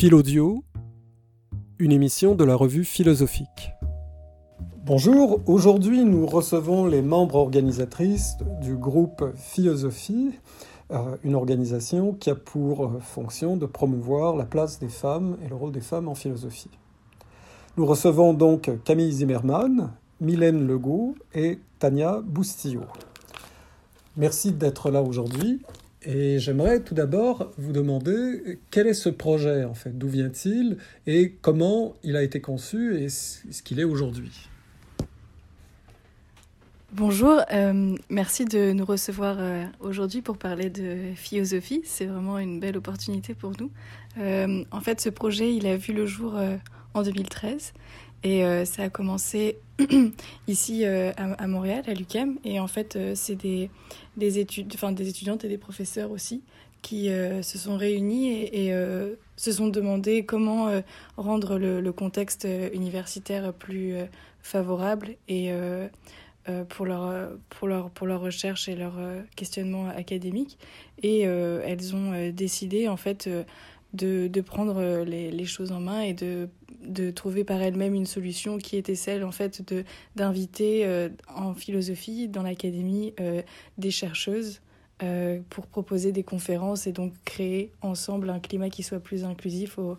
Philodio, 0.00 0.64
une 1.78 1.92
émission 1.92 2.34
de 2.34 2.42
la 2.42 2.54
revue 2.54 2.86
philosophique. 2.86 3.72
Bonjour, 4.86 5.42
aujourd'hui 5.44 6.06
nous 6.06 6.24
recevons 6.24 6.86
les 6.86 7.02
membres 7.02 7.34
organisatrices 7.34 8.38
du 8.62 8.76
groupe 8.76 9.22
Philosophie, 9.36 10.30
euh, 10.90 11.18
une 11.22 11.34
organisation 11.34 12.14
qui 12.14 12.30
a 12.30 12.34
pour 12.34 12.90
fonction 13.02 13.58
de 13.58 13.66
promouvoir 13.66 14.36
la 14.36 14.46
place 14.46 14.78
des 14.78 14.88
femmes 14.88 15.36
et 15.44 15.48
le 15.50 15.54
rôle 15.54 15.72
des 15.72 15.82
femmes 15.82 16.08
en 16.08 16.14
philosophie. 16.14 16.70
Nous 17.76 17.84
recevons 17.84 18.32
donc 18.32 18.70
Camille 18.84 19.12
Zimmermann, 19.12 19.92
Mylène 20.22 20.66
Legault 20.66 21.14
et 21.34 21.58
Tania 21.78 22.22
Boustillot. 22.24 22.86
Merci 24.16 24.52
d'être 24.52 24.90
là 24.90 25.02
aujourd'hui. 25.02 25.60
Et 26.02 26.38
j'aimerais 26.38 26.80
tout 26.80 26.94
d'abord 26.94 27.52
vous 27.58 27.72
demander 27.72 28.58
quel 28.70 28.86
est 28.86 28.94
ce 28.94 29.10
projet 29.10 29.64
en 29.64 29.74
fait, 29.74 29.96
d'où 29.98 30.08
vient-il? 30.08 30.78
Et 31.06 31.32
comment 31.42 31.94
il 32.02 32.16
a 32.16 32.22
été 32.22 32.40
conçu 32.40 32.96
et 32.98 33.08
ce 33.08 33.62
qu'il 33.62 33.80
est 33.80 33.84
aujourd'hui? 33.84 34.48
Bonjour, 36.92 37.40
euh, 37.52 37.94
merci 38.08 38.46
de 38.46 38.72
nous 38.72 38.84
recevoir 38.84 39.36
euh, 39.38 39.64
aujourd'hui 39.78 40.22
pour 40.22 40.36
parler 40.36 40.70
de 40.70 41.12
philosophie. 41.14 41.82
C'est 41.84 42.06
vraiment 42.06 42.36
une 42.38 42.58
belle 42.58 42.76
opportunité 42.76 43.32
pour 43.32 43.52
nous. 43.60 43.70
Euh, 44.18 44.64
en 44.72 44.80
fait, 44.80 45.00
ce 45.00 45.08
projet, 45.08 45.54
il 45.54 45.68
a 45.68 45.76
vu 45.76 45.92
le 45.92 46.06
jour 46.06 46.34
en 46.94 47.02
2013 47.02 47.72
et 48.22 48.42
ça 48.66 48.82
a 48.82 48.90
commencé 48.90 49.56
ici 50.46 50.84
à, 50.84 51.12
à, 51.16 51.46
Montréal, 51.46 51.84
à 51.86 51.94
l'UQAM. 51.94 52.36
Et 52.44 52.60
en 52.60 52.66
fait, 52.66 52.98
c'est 53.14 53.34
des, 53.34 53.70
des, 54.18 54.38
études, 54.38 54.66
des 54.68 55.08
étudiantes 55.08 55.42
et 55.44 55.48
des 55.48 55.56
professeurs 55.56 56.10
aussi 56.10 56.42
qui 56.82 57.10
euh, 57.10 57.42
se 57.42 57.58
sont 57.58 57.76
réunis 57.76 58.42
et, 58.52 58.72
euh, 58.72 59.14
se 59.36 59.52
sont 59.52 59.68
demandé 59.68 60.24
comment 60.24 60.68
euh, 60.68 60.80
rendre 61.16 61.58
le, 61.58 61.80
le, 61.80 61.92
contexte 61.92 62.46
universitaire 62.74 63.52
plus 63.52 63.94
favorable 64.42 65.16
et 65.28 65.50
pour, 66.68 66.84
leur, 66.84 67.30
pour, 67.48 67.68
leur, 67.68 67.90
pour 67.90 68.06
leur 68.06 68.20
recherche 68.20 68.68
et 68.68 68.76
leur 68.76 68.94
questionnement 69.36 69.88
académique. 69.88 70.58
Et 71.02 71.20
elles 71.20 71.94
ont 71.94 72.30
décidé 72.30 72.88
en 72.88 72.96
fait 72.96 73.30
de, 73.92 74.28
de 74.28 74.40
prendre 74.40 75.02
les, 75.04 75.30
les, 75.30 75.44
choses 75.44 75.72
en 75.72 75.80
main 75.80 76.00
et 76.00 76.14
de, 76.14 76.48
de 76.84 77.10
trouver 77.10 77.44
par 77.44 77.60
elles-mêmes 77.60 77.94
une 77.94 78.06
solution 78.06 78.58
qui 78.58 78.76
était 78.76 78.94
celle 78.94 79.24
en 79.24 79.32
fait 79.32 79.66
de 79.66 79.84
d'inviter 80.14 81.08
en 81.34 81.54
philosophie 81.54 82.28
dans 82.28 82.42
l'académie 82.42 83.14
des 83.78 83.90
chercheuses 83.90 84.60
euh, 85.02 85.40
pour 85.48 85.66
proposer 85.66 86.12
des 86.12 86.24
conférences 86.24 86.86
et 86.86 86.92
donc 86.92 87.14
créer 87.24 87.72
ensemble 87.80 88.28
un 88.28 88.38
climat 88.38 88.68
qui 88.68 88.82
soit 88.82 89.00
plus 89.00 89.24
inclusif 89.24 89.78
au, 89.78 89.96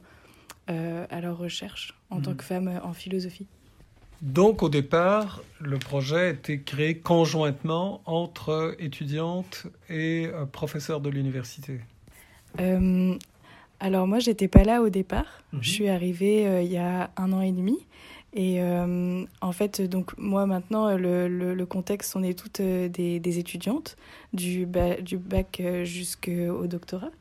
euh, 0.69 1.07
à 1.09 1.21
leur 1.21 1.39
recherche 1.39 1.97
en 2.11 2.21
tant 2.21 2.31
mhm. 2.31 2.37
que 2.37 2.43
femme 2.43 2.67
euh, 2.67 2.83
en 2.83 2.93
philosophie. 2.93 3.47
Donc 4.21 4.61
au 4.61 4.69
départ, 4.69 5.41
le 5.59 5.79
projet 5.79 6.19
a 6.19 6.29
été 6.29 6.61
créé 6.61 6.99
conjointement 6.99 8.03
entre 8.05 8.75
étudiantes 8.77 9.65
et 9.89 10.29
professeurs 10.51 11.01
de 11.01 11.09
l'université. 11.09 11.79
Alors 13.81 14.07
moi, 14.07 14.19
j'étais 14.19 14.47
pas 14.47 14.63
là 14.63 14.81
au 14.81 14.89
départ. 14.89 15.43
Mhm. 15.51 15.63
Je 15.63 15.69
suis 15.69 15.89
arrivée 15.89 16.63
il 16.63 16.71
y 16.71 16.77
a 16.77 17.11
un 17.17 17.33
an 17.33 17.41
et 17.41 17.51
demi. 17.51 17.79
Et 18.33 18.61
euh, 18.61 19.25
en 19.41 19.51
fait, 19.51 19.81
donc 19.81 20.17
moi 20.17 20.45
maintenant, 20.45 20.95
le, 20.95 21.27
le, 21.27 21.65
contexte, 21.65 22.15
on 22.15 22.23
est 22.23 22.37
toutes 22.37 22.61
euh, 22.61 22.87
des, 22.87 23.19
des 23.19 23.39
étudiantes 23.39 23.97
du, 24.33 24.65
du 25.01 25.17
bac 25.17 25.59
euh, 25.59 25.83
jusqu'au 25.83 26.65
doctorat. 26.65 27.11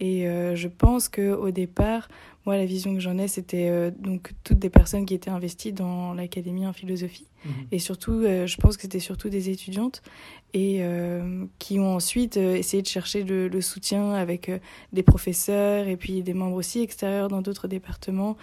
Et 0.00 0.26
je 0.54 0.68
pense 0.68 1.08
qu'au 1.08 1.50
départ, 1.50 2.08
moi, 2.46 2.56
la 2.56 2.64
vision 2.64 2.94
que 2.94 3.00
j'en 3.00 3.18
ai, 3.18 3.26
c'était 3.26 3.90
donc 3.90 4.32
toutes 4.44 4.58
des 4.58 4.70
personnes 4.70 5.04
qui 5.06 5.14
étaient 5.14 5.30
investies 5.30 5.72
dans 5.72 6.14
l'académie 6.14 6.66
en 6.66 6.72
philosophie. 6.72 7.26
Mhm. 7.44 7.52
Et 7.72 7.78
surtout, 7.78 8.22
je 8.22 8.56
pense 8.56 8.76
que 8.76 8.82
c'était 8.82 9.00
surtout 9.00 9.28
des 9.28 9.50
étudiantes 9.50 10.02
et 10.54 10.82
qui 11.58 11.80
ont 11.80 11.96
ensuite 11.96 12.36
essayé 12.36 12.82
de 12.82 12.88
chercher 12.88 13.24
le, 13.24 13.48
le 13.48 13.60
soutien 13.60 14.12
avec 14.12 14.50
des 14.92 15.02
professeurs 15.02 15.88
et 15.88 15.96
puis 15.96 16.22
des 16.22 16.34
membres 16.34 16.56
aussi 16.56 16.80
extérieurs 16.80 17.28
dans 17.28 17.42
d'autres 17.42 17.66
départements 17.66 18.36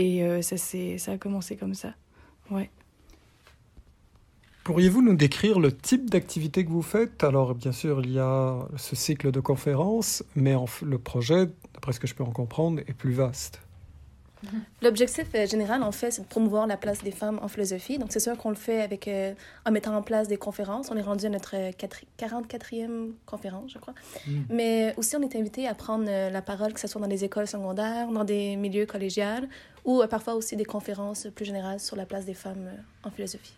et 0.00 0.24
euh, 0.24 0.40
ça, 0.40 0.56
ça 0.56 1.12
a 1.12 1.18
commencé 1.18 1.56
comme 1.56 1.74
ça. 1.74 1.94
Ouais. 2.50 2.70
Pourriez-vous 4.64 5.02
nous 5.02 5.14
décrire 5.14 5.58
le 5.58 5.72
type 5.72 6.10
d'activité 6.10 6.64
que 6.64 6.70
vous 6.70 6.82
faites? 6.82 7.24
Alors, 7.24 7.54
bien 7.54 7.72
sûr, 7.72 8.00
il 8.02 8.12
y 8.12 8.18
a 8.18 8.58
ce 8.76 8.94
cycle 8.94 9.30
de 9.30 9.40
conférences, 9.40 10.22
mais 10.36 10.54
le 10.82 10.98
projet, 10.98 11.48
d'après 11.74 11.92
ce 11.92 12.00
que 12.00 12.06
je 12.06 12.14
peux 12.14 12.24
en 12.24 12.30
comprendre, 12.30 12.80
est 12.86 12.92
plus 12.92 13.12
vaste. 13.12 13.60
L'objectif 14.82 15.26
euh, 15.34 15.46
général, 15.46 15.82
en 15.82 15.92
fait, 15.92 16.10
c'est 16.10 16.22
de 16.22 16.26
promouvoir 16.26 16.66
la 16.66 16.76
place 16.76 17.02
des 17.02 17.10
femmes 17.10 17.38
en 17.42 17.48
philosophie. 17.48 17.98
Donc, 17.98 18.08
c'est 18.10 18.20
sûr 18.20 18.36
qu'on 18.38 18.48
le 18.48 18.54
fait 18.54 18.80
avec, 18.80 19.06
euh, 19.08 19.34
en 19.66 19.70
mettant 19.70 19.94
en 19.94 20.02
place 20.02 20.28
des 20.28 20.38
conférences. 20.38 20.90
On 20.90 20.96
est 20.96 21.02
rendu 21.02 21.26
à 21.26 21.28
notre 21.28 21.56
44e 21.72 23.10
conférence, 23.26 23.72
je 23.72 23.78
crois. 23.78 23.94
Hmm. 24.26 24.42
Mais 24.48 24.94
aussi, 24.96 25.16
on 25.16 25.22
est 25.22 25.36
invité 25.36 25.68
à 25.68 25.74
prendre 25.74 26.04
la 26.04 26.42
parole, 26.42 26.72
que 26.72 26.80
ce 26.80 26.86
soit 26.86 27.00
dans 27.00 27.06
les 27.06 27.24
écoles 27.24 27.46
secondaires, 27.46 28.08
dans 28.08 28.24
des 28.24 28.56
milieux 28.56 28.86
collégiales, 28.86 29.48
ou 29.84 30.02
euh, 30.02 30.06
parfois 30.06 30.34
aussi 30.34 30.56
des 30.56 30.64
conférences 30.64 31.28
plus 31.34 31.44
générales 31.44 31.80
sur 31.80 31.96
la 31.96 32.06
place 32.06 32.24
des 32.24 32.34
femmes 32.34 32.66
euh, 32.66 33.08
en 33.08 33.10
philosophie. 33.10 33.54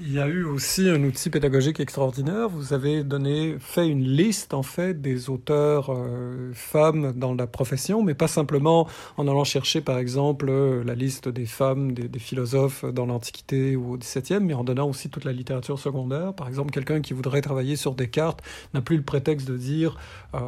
Il 0.00 0.10
y 0.10 0.18
a 0.18 0.26
eu 0.26 0.44
aussi 0.44 0.88
un 0.88 1.04
outil 1.04 1.28
pédagogique 1.28 1.78
extraordinaire. 1.78 2.48
Vous 2.48 2.72
avez 2.72 3.04
donné, 3.04 3.56
fait 3.60 3.86
une 3.86 4.04
liste 4.04 4.54
en 4.54 4.62
fait 4.62 5.02
des 5.02 5.28
auteurs 5.28 5.92
euh, 5.92 6.50
femmes 6.54 7.12
dans 7.12 7.34
la 7.34 7.46
profession, 7.46 8.02
mais 8.02 8.14
pas 8.14 8.26
simplement 8.26 8.88
en 9.18 9.28
allant 9.28 9.44
chercher 9.44 9.82
par 9.82 9.98
exemple 9.98 10.50
la 10.50 10.94
liste 10.94 11.28
des 11.28 11.44
femmes, 11.44 11.92
des, 11.92 12.18
philosophes 12.18 12.86
dans 12.86 13.04
l'Antiquité 13.04 13.76
ou 13.76 13.92
au 13.92 13.98
XVIIe, 13.98 14.40
mais 14.40 14.54
en 14.54 14.64
donnant 14.64 14.88
aussi 14.88 15.10
toute 15.10 15.26
la 15.26 15.32
littérature 15.32 15.78
secondaire. 15.78 16.32
Par 16.32 16.48
exemple, 16.48 16.70
quelqu'un 16.70 17.02
qui 17.02 17.12
voudrait 17.12 17.42
travailler 17.42 17.76
sur 17.76 17.94
Descartes 17.94 18.40
n'a 18.72 18.80
plus 18.80 18.96
le 18.96 19.02
prétexte 19.02 19.46
de 19.46 19.58
dire 19.58 19.98
euh, 20.34 20.40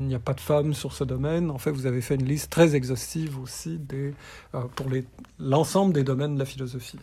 il 0.00 0.06
n'y 0.06 0.14
a 0.14 0.18
pas 0.20 0.32
de 0.32 0.40
femmes 0.40 0.72
sur 0.72 0.94
ce 0.94 1.04
domaine. 1.04 1.50
En 1.50 1.58
fait, 1.58 1.70
vous 1.70 1.84
avez 1.84 2.00
fait 2.00 2.14
une 2.14 2.24
liste 2.24 2.50
très 2.50 2.74
exhaustive 2.74 3.38
aussi 3.38 3.76
des, 3.76 4.14
euh, 4.54 4.62
pour 4.74 4.86
l'ensemble 5.38 5.92
des 5.92 6.02
domaines 6.02 6.34
de 6.34 6.38
la 6.38 6.46
philosophie. 6.46 6.98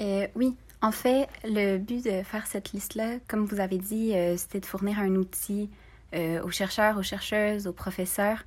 Euh, 0.00 0.26
oui, 0.34 0.56
en 0.82 0.92
fait, 0.92 1.28
le 1.44 1.78
but 1.78 2.04
de 2.04 2.22
faire 2.22 2.46
cette 2.46 2.72
liste-là, 2.72 3.18
comme 3.28 3.46
vous 3.46 3.60
avez 3.60 3.78
dit, 3.78 4.14
euh, 4.14 4.36
c'était 4.36 4.60
de 4.60 4.66
fournir 4.66 4.98
un 4.98 5.14
outil 5.16 5.70
euh, 6.14 6.42
aux 6.42 6.50
chercheurs, 6.50 6.98
aux 6.98 7.02
chercheuses, 7.02 7.66
aux 7.66 7.72
professeurs, 7.72 8.44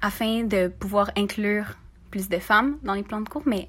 afin 0.00 0.44
de 0.44 0.68
pouvoir 0.68 1.10
inclure 1.16 1.76
plus 2.12 2.28
de 2.28 2.38
femmes 2.38 2.78
dans 2.84 2.94
les 2.94 3.02
plans 3.02 3.20
de 3.20 3.28
cours, 3.28 3.42
mais 3.44 3.68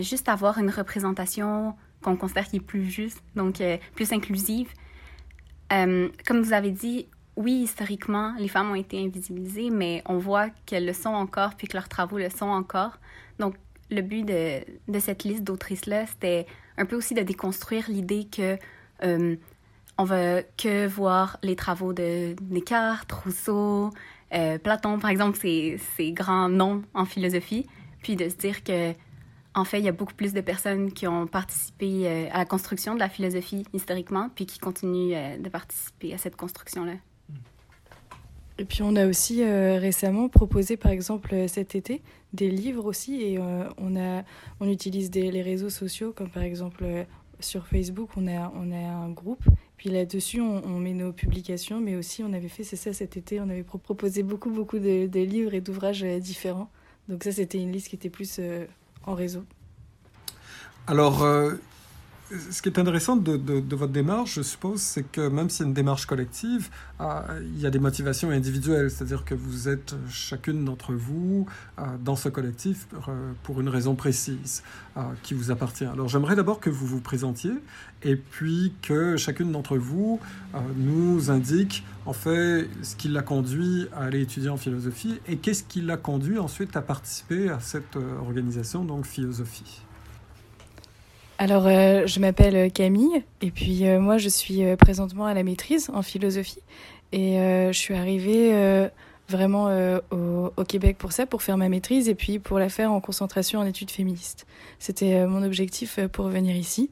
juste 0.00 0.30
avoir 0.30 0.56
une 0.56 0.70
représentation 0.70 1.76
qu'on 2.00 2.16
considère 2.16 2.48
qui 2.48 2.56
est 2.56 2.60
plus 2.60 2.88
juste, 2.88 3.22
donc 3.36 3.62
plus 3.94 4.10
inclusive. 4.14 4.70
comme 5.68 6.40
vous 6.42 6.54
avez 6.54 6.70
dit, 6.70 7.08
oui, 7.36 7.64
historiquement, 7.64 8.34
les 8.38 8.48
femmes 8.48 8.70
ont 8.70 8.74
été 8.74 9.04
invisibilisées, 9.04 9.68
mais 9.68 10.02
on 10.06 10.16
voit 10.16 10.48
qu'elles 10.64 10.86
le 10.86 10.94
sont 10.94 11.10
encore, 11.10 11.54
puis 11.56 11.66
que 11.66 11.76
leurs 11.76 11.90
travaux 11.90 12.16
le 12.16 12.30
sont 12.30 12.46
encore. 12.46 12.98
Donc, 13.38 13.56
le 13.94 14.02
but 14.02 14.24
de, 14.24 14.98
cette 14.98 15.24
liste 15.24 15.44
d'autrices-là, 15.44 16.06
c'était 16.06 16.46
un 16.76 16.84
peu 16.84 16.96
aussi 16.96 17.14
de 17.14 17.22
déconstruire 17.22 17.84
l'idée 17.88 18.26
que 18.30 18.58
euh, 19.02 19.36
on 19.96 20.04
veut 20.04 20.44
que 20.56 20.86
voir 20.86 21.38
les 21.42 21.56
travaux 21.56 21.92
de 21.92 22.34
Descartes, 22.40 23.10
Rousseau, 23.12 23.90
euh, 24.34 24.58
Platon, 24.58 24.98
par 24.98 25.10
exemple, 25.10 25.38
ces, 25.38 25.78
ces 25.96 26.12
grands 26.12 26.48
noms 26.48 26.82
en 26.94 27.04
philosophie, 27.04 27.66
puis 28.02 28.16
de 28.16 28.28
se 28.28 28.36
dire 28.36 28.64
que 28.64 28.92
en 29.56 29.64
fait, 29.64 29.78
il 29.78 29.84
y 29.84 29.88
a 29.88 29.92
beaucoup 29.92 30.14
plus 30.14 30.32
de 30.32 30.40
personnes 30.40 30.92
qui 30.92 31.06
ont 31.06 31.28
participé 31.28 32.08
euh, 32.08 32.26
à 32.32 32.38
la 32.38 32.44
construction 32.44 32.94
de 32.94 32.98
la 32.98 33.08
philosophie 33.08 33.64
historiquement, 33.72 34.28
puis 34.34 34.46
qui 34.46 34.58
continuent 34.58 35.40
de 35.40 35.48
participer 35.48 36.12
à 36.12 36.18
cette 36.18 36.34
construction-là. 36.34 36.94
Et 38.58 38.64
puis 38.64 38.82
on 38.82 38.94
a 38.94 39.06
aussi 39.06 39.42
euh, 39.42 39.78
récemment 39.78 40.28
proposé 40.28 40.76
par 40.76 40.92
exemple 40.92 41.34
euh, 41.34 41.48
cet 41.48 41.74
été 41.74 42.02
des 42.32 42.50
livres 42.50 42.84
aussi. 42.84 43.20
Et 43.20 43.38
euh, 43.38 43.68
on, 43.78 43.96
a, 43.96 44.22
on 44.60 44.68
utilise 44.68 45.10
les 45.12 45.42
réseaux 45.42 45.70
sociaux 45.70 46.12
comme 46.12 46.30
par 46.30 46.44
exemple 46.44 46.84
sur 47.40 47.66
Facebook 47.66 48.10
on 48.16 48.28
a, 48.28 48.52
on 48.54 48.70
a 48.70 48.76
un 48.76 49.10
groupe. 49.10 49.42
Puis 49.76 49.90
là-dessus 49.90 50.40
on, 50.40 50.64
on, 50.64 50.78
met 50.78 50.92
nos 50.92 51.12
publications. 51.12 51.80
Mais 51.80 51.96
aussi 51.96 52.22
on 52.22 52.32
avait 52.32 52.48
fait 52.48 52.62
c'est 52.62 52.76
ça 52.76 52.92
cet 52.92 53.16
été 53.16 53.40
on 53.40 53.48
avait 53.48 53.64
proposé 53.64 54.22
beaucoup 54.22 54.50
beaucoup 54.50 54.78
de, 54.78 55.08
de 55.08 55.20
livres 55.20 55.54
et 55.54 55.60
d'ouvrages 55.60 56.04
différents. 56.20 56.70
Donc 57.08 57.24
ça 57.24 57.32
c'était 57.32 57.58
une 57.58 57.72
liste 57.72 57.88
qui 57.88 57.96
était 57.96 58.10
plus 58.10 58.40
en 59.04 59.14
réseau. 59.14 59.42
Alors 60.86 61.26
ce 62.30 62.62
qui 62.62 62.68
est 62.68 62.78
intéressant 62.78 63.16
de, 63.16 63.74
votre 63.76 63.92
démarche, 63.92 64.34
je 64.34 64.42
suppose, 64.42 64.80
c'est 64.80 65.02
que 65.02 65.28
même 65.28 65.50
si 65.50 65.58
c'est 65.58 65.64
une 65.64 65.74
démarche 65.74 66.06
collective, 66.06 66.70
euh, 67.00 67.20
il 67.42 67.60
y 67.60 67.66
a 67.66 67.70
des 67.70 67.78
motivations 67.78 68.30
individuelles, 68.30 68.90
c'est-à-dire 68.90 69.24
que 69.24 69.34
vous 69.34 69.68
êtes 69.68 69.94
chacune 70.08 70.64
d'entre 70.64 70.94
vous 70.94 71.46
euh, 71.78 71.82
dans 72.02 72.16
ce 72.16 72.28
collectif 72.30 72.86
pour, 73.42 73.60
une 73.60 73.68
raison 73.68 73.94
précise 73.94 74.62
qui 75.22 75.34
vous 75.34 75.50
appartient. 75.50 75.84
Alors 75.84 76.08
j'aimerais 76.08 76.36
d'abord 76.36 76.60
que 76.60 76.70
vous 76.70 76.86
vous 76.86 77.00
présentiez 77.00 77.52
et 78.02 78.16
puis 78.16 78.72
que 78.82 79.16
chacune 79.16 79.52
d'entre 79.52 79.76
vous 79.76 80.20
nous 80.76 81.30
indique 81.30 81.84
en 82.06 82.12
fait 82.12 82.68
ce 82.82 82.96
qui 82.96 83.08
l'a 83.08 83.22
conduit 83.22 83.86
à 83.92 84.04
aller 84.04 84.22
étudier 84.22 84.50
en 84.50 84.56
philosophie 84.56 85.20
et 85.28 85.36
qu'est-ce 85.36 85.62
qui 85.62 85.80
l'a 85.82 85.96
conduit 85.96 86.38
ensuite 86.38 86.76
à 86.76 86.82
participer 86.82 87.48
à 87.48 87.60
cette 87.60 87.96
organisation, 87.96 88.84
donc 88.84 89.06
philosophie. 89.06 89.84
Alors, 91.38 91.66
euh, 91.66 92.06
je 92.06 92.20
m'appelle 92.20 92.70
Camille 92.70 93.24
et 93.42 93.50
puis 93.50 93.88
euh, 93.88 93.98
moi, 93.98 94.18
je 94.18 94.28
suis 94.28 94.64
euh, 94.64 94.76
présentement 94.76 95.26
à 95.26 95.34
la 95.34 95.42
maîtrise 95.42 95.90
en 95.92 96.02
philosophie 96.02 96.62
et 97.12 97.36
je 97.36 97.78
suis 97.78 97.94
arrivée 97.94 98.88
vraiment 99.28 99.68
au, 100.10 100.64
Québec 100.64 100.96
pour 100.98 101.12
ça, 101.12 101.26
pour 101.26 101.44
faire 101.44 101.56
ma 101.56 101.68
maîtrise 101.68 102.08
et 102.08 102.16
puis 102.16 102.40
pour 102.40 102.58
la 102.58 102.68
faire 102.68 102.90
en 102.90 103.00
concentration 103.00 103.60
en 103.60 103.66
études 103.66 103.92
féministes. 103.92 104.46
C'était 104.80 105.24
mon 105.24 105.44
objectif 105.44 106.00
pour 106.12 106.26
venir 106.26 106.56
ici 106.56 106.90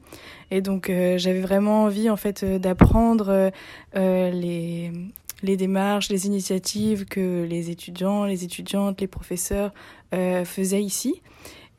et 0.49 0.61
donc 0.61 0.89
j'avais 1.17 1.41
vraiment 1.41 1.83
envie 1.83 2.09
en 2.09 2.15
fait 2.15 2.45
d'apprendre 2.45 3.51
les 3.93 4.93
les 5.41 5.57
démarches, 5.57 6.07
les 6.07 6.25
initiatives 6.25 7.03
que 7.03 7.43
les 7.43 7.69
étudiants, 7.69 8.23
les 8.23 8.45
étudiantes, 8.45 9.01
les 9.01 9.07
professeurs 9.07 9.73
faisaient 10.13 10.83
ici. 10.83 11.21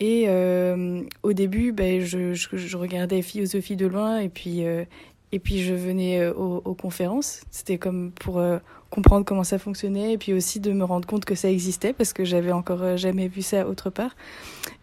Et 0.00 0.24
euh, 0.28 1.02
au 1.22 1.32
début, 1.32 1.74
je, 1.78 2.34
je, 2.34 2.76
regardais 2.76 3.22
philosophie 3.22 3.76
de 3.76 3.86
loin 3.86 4.18
et 4.18 4.28
puis, 4.28 4.64
euh, 4.64 4.84
et 5.30 5.38
puis 5.38 5.62
je 5.62 5.74
venais 5.74 6.20
euh, 6.20 6.32
aux, 6.32 6.74
conférences. 6.74 7.42
C'était 7.50 7.78
comme 7.78 8.10
pour 8.10 8.42
comprendre 8.90 9.24
comment 9.24 9.44
ça 9.44 9.58
fonctionnait 9.58 10.12
et 10.12 10.18
puis 10.18 10.32
aussi 10.32 10.60
de 10.60 10.72
me 10.72 10.84
rendre 10.84 11.06
compte 11.06 11.24
que 11.24 11.34
ça 11.34 11.50
existait 11.50 11.92
parce 11.92 12.12
que 12.12 12.24
j'avais 12.24 12.52
encore 12.52 12.96
jamais 12.96 13.28
vu 13.28 13.42
ça 13.42 13.68
autre 13.68 13.90
part. 13.90 14.16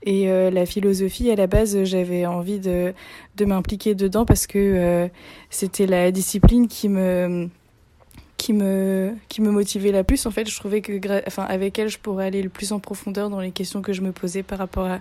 Et 0.04 0.26
la 0.28 0.66
philosophie, 0.66 1.30
à 1.30 1.36
la 1.36 1.48
base, 1.48 1.84
j'avais 1.84 2.26
envie 2.26 2.60
de, 2.60 2.94
de 3.38 3.46
m'impliquer 3.46 3.96
dedans 3.96 4.26
parce 4.26 4.48
que 4.48 5.10
c'était 5.50 5.86
la 5.86 6.12
discipline 6.12 6.68
qui 6.68 6.90
me 6.90 7.50
qui 8.42 8.54
me 8.54 9.14
qui 9.30 9.40
me 9.40 9.52
motivait 9.52 9.92
la 9.92 10.04
plus 10.04 10.26
en 10.26 10.32
fait 10.32 10.50
je 10.50 10.56
trouvais 10.56 10.82
que 10.82 11.00
enfin 11.28 11.44
avec 11.44 11.78
elle 11.78 11.90
je 11.90 12.00
pourrais 12.00 12.26
aller 12.26 12.42
le 12.42 12.50
plus 12.50 12.72
en 12.72 12.80
profondeur 12.80 13.30
dans 13.30 13.40
les 13.40 13.52
questions 13.52 13.84
que 13.84 13.94
je 13.94 14.02
me 14.02 14.12
posais 14.12 14.42
par 14.42 14.58
rapport 14.58 14.88
à 14.88 15.00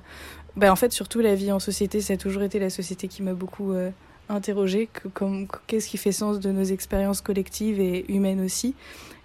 ben, 0.56 0.70
en 0.70 0.76
fait 0.76 0.92
surtout 0.92 1.20
la 1.20 1.34
vie 1.34 1.50
en 1.50 1.58
société 1.58 2.02
ça 2.02 2.12
a 2.12 2.16
toujours 2.18 2.42
été 2.42 2.58
la 2.58 2.68
société 2.68 3.08
qui 3.08 3.22
m'a 3.22 3.32
beaucoup 3.32 3.72
euh, 3.72 3.88
interrogée 4.28 4.90
qu'est-ce 5.66 5.88
qui 5.88 5.96
fait 5.96 6.12
sens 6.12 6.38
de 6.38 6.50
nos 6.52 6.64
expériences 6.64 7.22
collectives 7.22 7.80
et 7.80 8.04
humaines 8.12 8.44
aussi. 8.44 8.74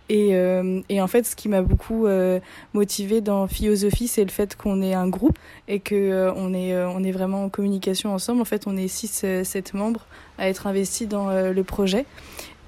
Et, 0.08 0.36
euh, 0.36 0.82
et 0.88 1.02
en 1.02 1.08
fait 1.08 1.26
ce 1.26 1.36
qui 1.36 1.50
m'a 1.50 1.64
beaucoup 1.64 2.06
euh, 2.06 2.40
motivée 2.74 3.22
dans 3.22 3.48
philosophie 3.48 4.08
c'est 4.08 4.24
le 4.24 4.30
fait 4.30 4.56
qu'on 4.56 4.84
est 4.84 4.94
un 4.94 5.08
groupe 5.08 5.40
et 5.68 5.80
que 5.80 5.96
euh, 5.96 6.32
on 6.36 6.54
est 6.54 6.78
on 6.78 7.04
est 7.04 7.12
vraiment 7.12 7.44
en 7.44 7.50
communication 7.50 8.14
ensemble. 8.14 8.40
En 8.42 8.46
fait 8.46 8.68
on 8.68 8.78
est 8.78 8.88
six 8.88 9.26
sept 9.44 9.74
membres 9.74 10.06
à 10.38 10.48
être 10.48 10.68
investis 10.68 11.08
dans 11.08 11.32
le 11.32 11.64
projet 11.64 12.06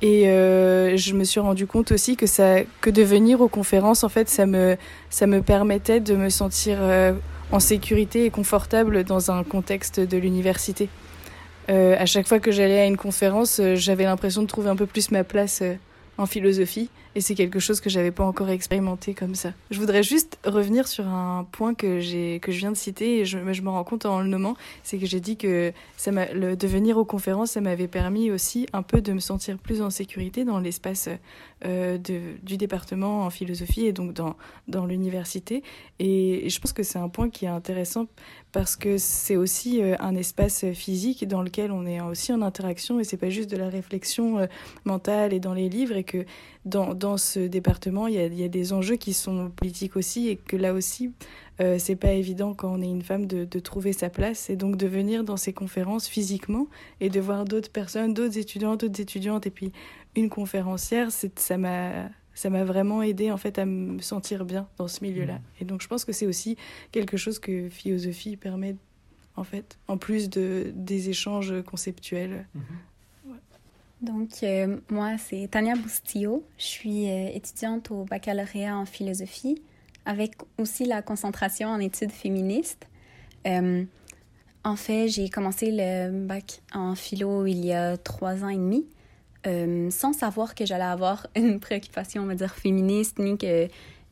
et 0.02 0.30
euh, 0.30 0.96
je 0.96 1.14
me 1.14 1.24
suis 1.24 1.40
rendu 1.40 1.66
compte 1.66 1.92
aussi 1.92 2.16
que 2.16 2.28
ça, 2.28 2.58
que 2.82 2.90
de 2.90 3.02
venir 3.02 3.42
aux 3.42 3.48
conférences, 3.48 4.04
en 4.04 4.10
fait, 4.10 4.30
ça 4.30 4.46
me, 4.46 4.78
ça 5.10 5.28
me 5.28 5.42
permettait 5.42 6.00
de 6.00 6.16
me 6.16 6.30
sentir 6.30 6.78
euh, 6.82 7.14
en 7.52 7.60
sécurité 7.60 8.26
et 8.26 8.30
confortable 8.30 9.04
dans 9.04 9.32
un 9.32 9.44
contexte 9.44 10.00
de 10.00 10.18
l'université. 10.18 10.90
Euh, 11.70 11.96
à 12.00 12.06
chaque 12.06 12.28
fois 12.28 12.40
que 12.40 12.52
j'allais 12.52 12.80
à 12.80 12.86
une 12.86 12.98
conférence, 12.98 13.60
euh, 13.60 13.76
j'avais 13.76 14.06
l'impression 14.06 14.42
de 14.42 14.48
trouver 14.48 14.70
un 14.70 14.76
peu 14.76 14.86
plus 14.86 15.12
ma 15.12 15.24
place 15.24 15.60
euh, 15.62 15.76
en 16.18 16.26
philosophie 16.26 16.90
et 17.18 17.22
c'est 17.22 17.34
quelque 17.34 17.58
chose 17.58 17.82
que 17.82 17.90
j'avais 17.90 18.12
pas 18.12 18.24
encore 18.24 18.52
expérimenté 18.52 19.16
comme 19.16 19.34
ça. 19.34 19.52
Je 19.72 19.80
voudrais 19.80 20.04
juste 20.04 20.38
revenir 20.46 20.88
sur 20.88 21.08
un 21.08 21.48
point 21.52 21.74
que 21.74 22.00
je 22.00 22.40
viens 22.46 22.72
de 22.72 22.78
citer 22.78 23.22
et 23.22 23.26
je, 23.26 23.40
me 23.40 23.70
rends 23.70 23.84
compte 23.84 24.06
en 24.06 24.22
le 24.22 24.28
nommant, 24.28 24.56
c'est 24.84 25.00
que 25.00 25.08
j'ai 25.08 25.20
dit 25.20 25.36
que 25.36 25.74
ça 25.98 26.12
de 26.12 26.68
venir 26.68 27.00
aux 27.00 27.06
conférences, 27.06 27.52
ça 27.52 27.62
m'avait 27.62 27.88
permis 27.88 28.30
aussi 28.30 28.68
un 28.72 28.84
peu 28.84 29.02
de 29.02 29.14
me 29.14 29.20
sentir 29.20 29.58
plus 29.58 29.82
en 29.82 29.90
sécurité 29.90 30.46
dans 30.46 30.60
l'espace 30.60 31.10
euh, 31.66 31.98
du 31.98 32.56
département 32.56 33.24
en 33.24 33.32
philosophie 33.32 33.88
et 33.88 33.94
donc 33.94 34.14
dans 34.14 34.36
dans 34.68 34.86
l'université 34.86 35.64
et, 35.98 36.48
je 36.48 36.60
pense 36.60 36.72
que 36.72 36.84
c'est 36.84 37.00
un 37.00 37.10
point 37.10 37.32
qui 37.32 37.46
est 37.46 37.50
intéressant 37.50 38.06
parce 38.52 38.76
que 38.76 39.00
c'est 39.00 39.36
aussi 39.36 39.82
euh, 39.82 39.96
un 40.00 40.16
espace 40.16 40.66
physique 40.74 41.28
dans 41.28 41.42
lequel 41.42 41.72
on 41.72 41.88
est 41.88 42.00
aussi 42.00 42.32
en 42.32 42.44
interaction 42.44 43.00
et 43.00 43.04
c'est 43.04 43.18
pas 43.18 43.32
juste 43.32 43.50
de 43.50 43.58
la 43.58 43.70
réflexion 43.70 44.38
euh, 44.38 44.46
mentale 44.86 45.34
et 45.34 45.40
dans 45.40 45.56
les 45.56 45.68
livres 45.68 45.96
et 45.96 46.04
que 46.04 46.26
dans, 46.68 46.94
dans 46.94 47.18
ce 47.18 47.40
département, 47.40 48.08
il 48.08 48.16
y, 48.16 48.20
a, 48.20 48.26
il 48.26 48.40
y, 48.40 48.44
a, 48.44 48.48
des 48.48 48.74
enjeux 48.74 48.96
qui 48.96 49.14
sont 49.14 49.50
politiques 49.50 49.96
aussi 49.96 50.28
et 50.28 50.36
que 50.36 50.56
là 50.56 50.74
aussi, 50.74 51.12
euh, 51.60 51.78
c'est 51.80 51.96
pas 51.96 52.12
évident 52.12 52.54
quand 52.54 52.72
on 52.72 52.82
est 52.82 52.90
une 52.90 53.02
femme 53.02 53.26
de, 53.26 53.46
de, 53.46 53.60
trouver 53.60 53.94
sa 53.94 54.10
place 54.10 54.50
et 54.50 54.56
donc 54.56 54.78
de 54.78 54.88
venir 54.88 55.24
dans 55.24 55.38
ces 55.38 55.54
conférences 55.54 56.08
physiquement 56.08 56.68
et 57.00 57.10
de 57.10 57.20
voir 57.20 57.46
d'autres 57.46 57.72
personnes, 57.72 58.14
d'autres 58.14 58.38
étudiants, 58.38 58.76
d'autres 58.76 59.02
étudiantes 59.02 59.48
et 59.48 59.52
puis 59.52 59.72
une 60.16 60.30
conférencière, 60.30 61.10
ça 61.12 61.58
m'a 61.58 62.10
ça 62.34 62.52
m'a 62.52 62.64
vraiment 62.64 63.02
aidé 63.02 63.32
en 63.32 63.38
fait 63.38 63.58
à 63.58 63.66
me 63.66 64.00
sentir 64.00 64.46
bien 64.46 64.68
dans 64.78 64.88
ce 64.88 65.04
milieu-là. 65.04 65.36
Mmh. 65.36 65.62
Et 65.62 65.66
donc 65.66 65.82
je 65.82 65.88
pense 65.88 66.06
que 66.06 66.12
c'est 66.12 66.28
aussi 66.28 66.56
quelque 66.92 67.18
chose 67.18 67.40
que 67.40 67.68
philosophie 67.70 68.38
permet 68.38 68.76
en 69.36 69.44
fait, 69.44 69.80
en 69.88 69.98
plus 69.98 70.30
de 70.30 70.72
des 70.76 71.10
échanges 71.10 71.54
conceptuels. 71.64 72.48
Mmh. 72.54 72.60
Donc, 74.02 74.44
euh, 74.44 74.78
moi, 74.90 75.18
c'est 75.18 75.48
Tania 75.50 75.76
Bustillo. 75.76 76.46
Je 76.58 76.66
suis 76.66 77.10
euh, 77.10 77.30
étudiante 77.34 77.90
au 77.90 78.04
baccalauréat 78.04 78.78
en 78.78 78.86
philosophie, 78.86 79.62
avec 80.06 80.34
aussi 80.60 80.86
la 80.86 81.02
concentration 81.02 81.70
en 81.70 81.80
études 81.80 82.12
féministes. 82.12 82.88
Euh, 83.48 83.84
en 84.64 84.76
fait, 84.76 85.08
j'ai 85.08 85.30
commencé 85.30 85.72
le 85.72 86.12
bac 86.28 86.62
en 86.74 86.94
philo 86.94 87.48
il 87.48 87.66
y 87.66 87.74
a 87.74 87.98
trois 87.98 88.44
ans 88.44 88.50
et 88.50 88.58
demi, 88.58 88.86
sans 89.92 90.12
savoir 90.12 90.56
que 90.56 90.66
j'allais 90.66 90.84
avoir 90.84 91.26
une 91.36 91.60
préoccupation, 91.60 92.24
on 92.24 92.26
va 92.26 92.36
dire, 92.36 92.54
féministe, 92.54 93.18
ni 93.18 93.38
que 93.38 93.68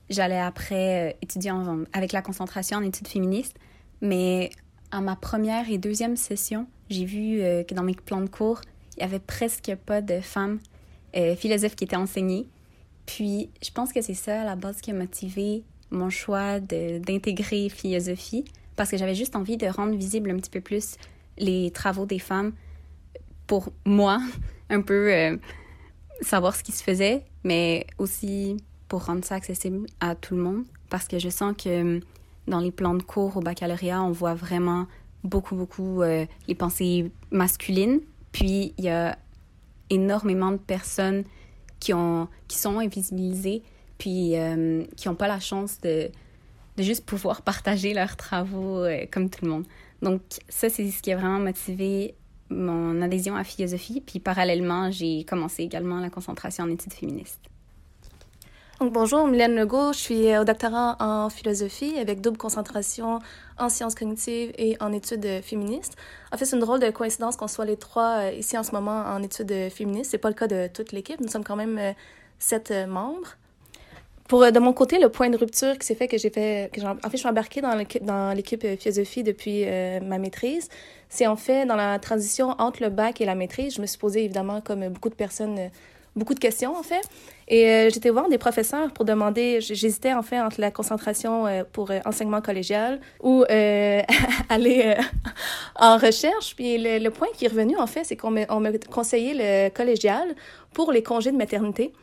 j'allais 0.10 0.40
après 0.40 1.18
étudier 1.22 1.52
avec 1.92 2.14
la 2.14 2.22
concentration 2.22 2.78
en 2.78 2.84
études 2.84 3.08
féministes. 3.08 3.58
Mais 4.02 4.50
à 4.92 5.02
ma 5.02 5.18
première 5.18 5.70
et 5.70 5.78
deuxième 5.78 6.16
session, 6.16 6.68
j'ai 6.90 7.06
vu 7.06 7.40
que 7.68 7.74
dans 7.74 7.84
mes 7.84 7.96
plans 7.96 8.22
de 8.22 8.30
cours, 8.30 8.62
il 8.98 9.02
y 9.02 9.04
avait 9.04 9.20
presque 9.20 9.76
pas 9.86 10.02
de 10.02 10.20
femmes 10.22 10.60
euh, 11.16 11.36
philosophes 11.36 11.76
qui 11.76 11.84
étaient 11.84 11.96
enseignées. 11.96 12.48
Puis, 13.06 13.50
je 13.64 13.72
pense 13.72 13.94
que 13.94 14.02
c'est 14.02 14.14
ça, 14.16 14.42
à 14.42 14.46
la 14.46 14.56
base, 14.56 14.82
qui 14.82 14.92
a 14.92 14.94
motivé 14.94 15.64
mon 15.92 16.10
choix 16.10 16.60
d'intégrer 16.60 17.70
philosophie, 17.70 18.46
parce 18.76 18.90
que 18.90 18.98
j'avais 18.98 19.16
juste 19.16 19.36
envie 19.36 19.58
de 19.58 19.68
rendre 19.68 19.96
visible 19.96 20.32
un 20.32 20.38
petit 20.38 20.50
peu 20.50 20.62
plus 20.62 20.96
les 21.38 21.72
travaux 21.72 22.06
des 22.06 22.20
femmes 22.20 22.54
pour 23.48 23.72
moi, 23.86 24.20
un 24.70 24.82
peu 24.82 25.14
euh, 25.14 25.38
savoir 26.22 26.56
ce 26.56 26.64
qui 26.64 26.72
se 26.72 26.84
faisait, 26.84 27.24
mais 27.44 27.86
aussi 27.98 28.58
pour 28.88 29.06
rendre 29.06 29.24
ça 29.24 29.36
accessible 29.36 29.88
à 30.00 30.16
tout 30.16 30.36
le 30.36 30.42
monde, 30.42 30.64
parce 30.90 31.08
que 31.08 31.20
je 31.20 31.30
sens 31.30 31.54
que 31.56 32.00
dans 32.48 32.60
les 32.60 32.72
plans 32.72 32.94
de 32.94 33.04
cours 33.04 33.38
au 33.38 33.42
baccalauréat, 33.42 34.02
on 34.02 34.12
voit 34.12 34.36
vraiment 34.36 34.88
beaucoup, 35.24 35.56
beaucoup 35.56 36.02
euh, 36.02 36.26
les 36.48 36.56
pensées 36.56 37.12
masculines, 37.32 38.00
puis, 38.36 38.74
il 38.78 38.84
y 38.84 38.90
a 38.90 39.18
énormément 39.90 40.52
de 40.52 40.58
personnes 40.58 41.24
qui, 41.80 41.94
ont, 41.94 42.28
qui 42.50 42.58
sont 42.58 42.80
invisibilisées, 42.80 43.64
puis 43.98 44.36
euh, 44.36 44.84
qui 44.98 45.08
n'ont 45.08 45.16
pas 45.16 45.30
la 45.30 45.40
chance 45.40 45.80
de, 45.80 46.12
de 46.76 46.84
juste 46.84 47.06
pouvoir 47.06 47.44
partager 47.44 47.94
leurs 47.94 48.18
travaux 48.18 48.80
euh, 48.80 49.06
comme 49.10 49.30
tout 49.30 49.46
le 49.46 49.52
monde. 49.52 49.66
Donc, 50.02 50.22
ça, 50.50 50.70
c'est 50.70 50.92
ce 50.92 51.02
qui 51.02 51.14
a 51.14 51.16
vraiment 51.16 51.40
motivé 51.40 52.16
mon 52.50 53.02
adhésion 53.02 53.38
à 53.38 53.46
philosophie. 53.46 54.04
Puis, 54.06 54.20
parallèlement, 54.20 54.92
j'ai 54.92 55.24
commencé 55.24 55.64
également 55.64 56.02
la 56.02 56.10
concentration 56.10 56.66
en 56.66 56.70
études 56.70 56.92
féministes. 56.92 57.40
Donc, 58.82 58.92
bonjour, 58.92 59.26
Mylène 59.26 59.56
Legault. 59.56 59.94
Je 59.94 60.00
suis 60.00 60.38
au 60.38 60.44
doctorat 60.44 60.98
en 61.00 61.30
philosophie 61.30 61.98
avec 61.98 62.20
double 62.20 62.38
concentration 62.38 63.20
en 63.58 63.70
sciences 63.70 63.96
cognitives 63.96 64.52
et 64.58 64.76
en 64.82 64.92
études 64.92 65.42
féministes. 65.44 65.96
En 66.34 66.38
fait, 66.38 66.44
c'est 66.44 66.58
une 66.58 66.62
drôle 66.62 66.82
de 66.82 66.90
coïncidence 66.90 67.38
qu'on 67.38 67.48
soit 67.48 67.64
les 67.64 67.78
trois 67.78 68.18
euh, 68.18 68.32
ici 68.34 68.58
en 68.58 68.64
ce 68.64 68.74
moment 68.74 69.06
en 69.08 69.24
études 69.24 69.72
féministes. 69.72 70.12
C'est 70.12 70.18
pas 70.18 70.28
le 70.28 70.36
cas 70.36 70.48
de 70.48 70.68
toute 70.68 70.92
l'équipe. 70.92 71.22
Nous 71.22 71.30
sommes 71.30 71.46
quand 71.46 71.56
même 71.56 71.78
euh, 71.78 71.94
sept 72.38 72.72
euh, 72.72 72.86
membres. 72.86 73.38
Pour, 74.28 74.52
de 74.52 74.60
mon 74.60 74.74
côté, 74.74 75.00
le 75.00 75.08
point 75.08 75.30
de 75.30 75.38
rupture 75.38 75.78
qui 75.78 75.88
s'est 75.88 75.96
fait 75.96 76.10
que 76.10 76.18
j'ai 76.18 76.30
fait, 76.30 76.70
que 76.74 76.82
en 76.82 76.96
fait, 76.96 77.12
je 77.14 77.18
suis 77.18 77.30
embarquée 77.30 77.62
dans 77.62 78.34
l'équipe 78.34 78.68
philosophie 78.78 79.24
depuis 79.24 79.66
ma 80.02 80.18
maîtrise. 80.18 80.68
C'est 81.10 81.28
en 81.28 81.36
fait 81.36 81.68
dans 81.68 81.76
la 81.76 82.00
transition 82.00 82.56
entre 82.58 82.82
le 82.82 82.90
bac 82.90 83.22
et 83.22 83.26
la 83.26 83.36
maîtrise. 83.36 83.76
Je 83.76 83.82
me 83.82 83.86
suis 83.86 84.00
posée, 84.00 84.24
évidemment, 84.24 84.62
comme 84.62 84.90
beaucoup 84.90 85.10
de 85.10 85.14
personnes 85.14 85.70
beaucoup 86.16 86.34
de 86.34 86.40
questions, 86.40 86.76
en 86.76 86.84
fait. 86.84 87.08
Et 87.48 87.68
euh, 87.68 87.90
j'étais 87.92 88.10
voir 88.10 88.28
des 88.28 88.40
professeurs 88.40 88.92
pour 88.92 89.06
demander, 89.06 89.62
j'hésitais 89.62 90.14
en 90.14 90.24
fait 90.24 90.40
entre 90.40 90.60
la 90.60 90.72
concentration 90.72 91.46
euh, 91.46 91.64
pour 91.72 91.92
euh, 91.92 92.00
enseignement 92.06 92.42
collégial 92.42 93.00
ou 93.22 93.44
aller 94.50 94.96
en 95.76 95.98
recherche. 95.98 96.56
Puis 96.56 96.78
le, 96.78 97.10
point 97.10 97.28
qui 97.36 97.46
est 97.46 97.50
revenu 97.50 97.78
en 97.78 97.88
fait, 97.88 98.04
c'est 98.04 98.16
qu'on 98.16 98.32
m'a 98.32 98.46
conseillé 98.92 99.34
le 99.36 99.70
collégial 99.70 100.36
pour 100.74 100.92
les 100.92 101.04
congés 101.04 101.32
de 101.32 101.38
maternité. 101.38 101.94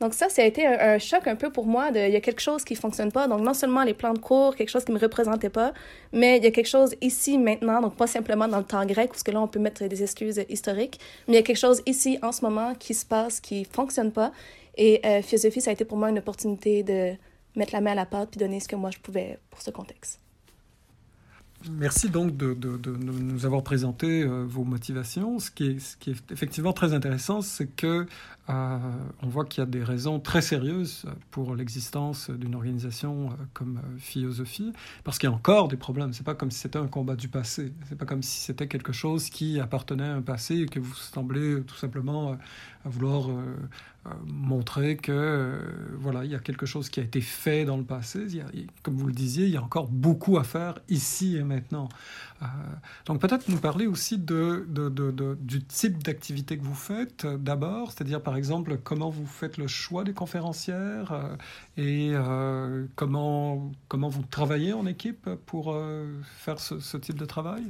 Donc 0.00 0.12
ça, 0.12 0.28
ça 0.28 0.42
a 0.42 0.44
été 0.44 0.66
un, 0.66 0.98
choc 0.98 1.26
un 1.26 1.36
peu 1.36 1.50
pour 1.50 1.64
moi. 1.66 1.90
De, 1.90 1.98
il 1.98 2.12
y 2.12 2.16
a 2.16 2.20
quelque 2.20 2.42
chose 2.42 2.64
qui 2.64 2.74
fonctionne 2.74 3.10
pas. 3.10 3.28
Donc 3.28 3.40
non 3.40 3.54
seulement 3.54 3.82
les 3.82 3.94
plans 3.94 4.12
de 4.12 4.18
cours, 4.18 4.54
quelque 4.54 4.68
chose 4.68 4.84
qui 4.84 4.92
me 4.92 4.98
représentait 4.98 5.48
pas, 5.48 5.72
mais 6.12 6.36
il 6.36 6.44
y 6.44 6.46
a 6.46 6.50
quelque 6.50 6.68
chose 6.68 6.94
ici 7.00 7.38
maintenant. 7.38 7.80
Donc 7.80 7.96
pas 7.96 8.06
simplement 8.06 8.46
dans 8.46 8.58
le 8.58 8.64
temps 8.64 8.84
grec, 8.84 9.08
parce 9.08 9.22
que 9.22 9.30
là 9.30 9.40
on 9.40 9.48
peut 9.48 9.58
mettre 9.58 9.86
des 9.86 10.02
excuses 10.02 10.42
historiques, 10.50 11.00
mais 11.26 11.34
il 11.34 11.36
y 11.36 11.40
a 11.40 11.42
quelque 11.42 11.56
chose 11.56 11.82
ici 11.86 12.18
en 12.22 12.32
ce 12.32 12.42
moment 12.44 12.74
qui 12.74 12.92
se 12.92 13.06
passe, 13.06 13.40
qui 13.40 13.64
fonctionne 13.64 14.12
pas. 14.12 14.32
Et 14.76 15.00
euh, 15.06 15.22
philosophie, 15.22 15.60
ça 15.60 15.70
a 15.70 15.72
été 15.72 15.84
pour 15.84 15.98
moi 15.98 16.10
une 16.10 16.18
opportunité 16.18 16.82
de 16.82 17.14
mettre 17.56 17.72
la 17.72 17.80
main 17.80 17.92
à 17.92 17.94
la 17.94 18.06
pâte 18.06 18.30
puis 18.30 18.38
donner 18.38 18.60
ce 18.60 18.68
que 18.68 18.76
moi 18.76 18.90
je 18.90 18.98
pouvais 18.98 19.38
pour 19.50 19.62
ce 19.62 19.70
contexte. 19.70 20.20
Merci 21.70 22.10
donc 22.10 22.36
de, 22.36 22.54
nous 23.00 23.46
avoir 23.46 23.62
présenté 23.62 24.22
euh, 24.22 24.44
vos 24.46 24.62
motivations. 24.62 25.38
Ce 25.38 25.50
qui, 25.50 25.70
est, 25.70 26.30
effectivement 26.30 26.72
très 26.72 26.92
intéressant, 26.92 27.40
c'est 27.40 27.66
que 27.66 28.06
euh, 28.48 28.78
on 29.22 29.26
voit 29.26 29.44
qu'il 29.46 29.62
y 29.62 29.66
a 29.66 29.66
des 29.66 29.82
raisons 29.82 30.20
très 30.20 30.42
sérieuses 30.42 31.06
pour 31.30 31.56
l'existence 31.56 32.30
d'une 32.30 32.54
organisation 32.54 33.30
comme 33.54 33.80
Philosophie, 33.98 34.72
parce 35.02 35.18
qu'il 35.18 35.28
y 35.28 35.32
a 35.32 35.34
encore 35.34 35.66
des 35.66 35.78
problèmes. 35.78 36.12
C'est 36.12 36.26
pas 36.26 36.34
comme 36.34 36.50
si 36.50 36.60
c'était 36.60 36.78
un 36.78 36.86
combat 36.86 37.16
du 37.16 37.28
passé. 37.28 37.72
C'est 37.88 37.98
pas 37.98 38.06
comme 38.06 38.22
si 38.22 38.38
c'était 38.38 38.68
quelque 38.68 38.92
chose 38.92 39.30
qui 39.30 39.58
appartenait 39.58 40.04
à 40.04 40.14
un 40.14 40.22
passé 40.22 40.56
et 40.58 40.66
que 40.66 40.78
vous 40.78 40.94
semblez 40.94 41.62
tout 41.62 41.76
simplement 41.76 42.36
vouloir 42.88 43.28
montrer 44.24 44.96
que 44.96 45.58
voilà, 45.98 46.24
il 46.24 46.30
y 46.30 46.34
a 46.34 46.38
quelque 46.38 46.66
chose 46.66 46.88
qui 46.88 47.00
a 47.00 47.02
été 47.02 47.20
fait 47.20 47.64
dans 47.64 47.76
le 47.76 47.84
passé. 47.84 48.26
comme 48.82 48.96
vous 48.96 49.06
le 49.06 49.12
disiez, 49.12 49.46
il 49.46 49.52
y 49.52 49.56
a 49.56 49.62
encore 49.62 49.88
beaucoup 49.88 50.38
à 50.38 50.44
faire 50.44 50.78
ici 50.88 51.36
et 51.36 51.42
maintenant. 51.42 51.88
Euh, 52.42 52.46
donc 53.06 53.20
peut-être 53.20 53.48
nous 53.48 53.58
parler 53.58 53.86
aussi 53.86 54.18
de, 54.18 54.66
du 55.40 55.64
type 55.64 56.02
d'activité 56.02 56.58
que 56.58 56.62
vous 56.62 56.74
faites 56.74 57.24
euh, 57.24 57.38
d'abord, 57.38 57.92
c'est-à-dire 57.92 58.22
par 58.22 58.36
exemple 58.36 58.78
comment 58.82 59.08
vous 59.08 59.26
faites 59.26 59.56
le 59.56 59.66
choix 59.66 60.04
des 60.04 60.12
conférencières 60.12 61.12
euh, 61.12 61.36
et 61.78 62.14
comment, 62.94 63.70
comment 63.88 64.08
vous 64.08 64.22
travaillez 64.22 64.72
en 64.72 64.86
équipe 64.86 65.30
pour 65.46 65.76
faire 66.38 66.60
ce, 66.60 66.96
type 66.96 67.18
de 67.18 67.26
travail? 67.26 67.64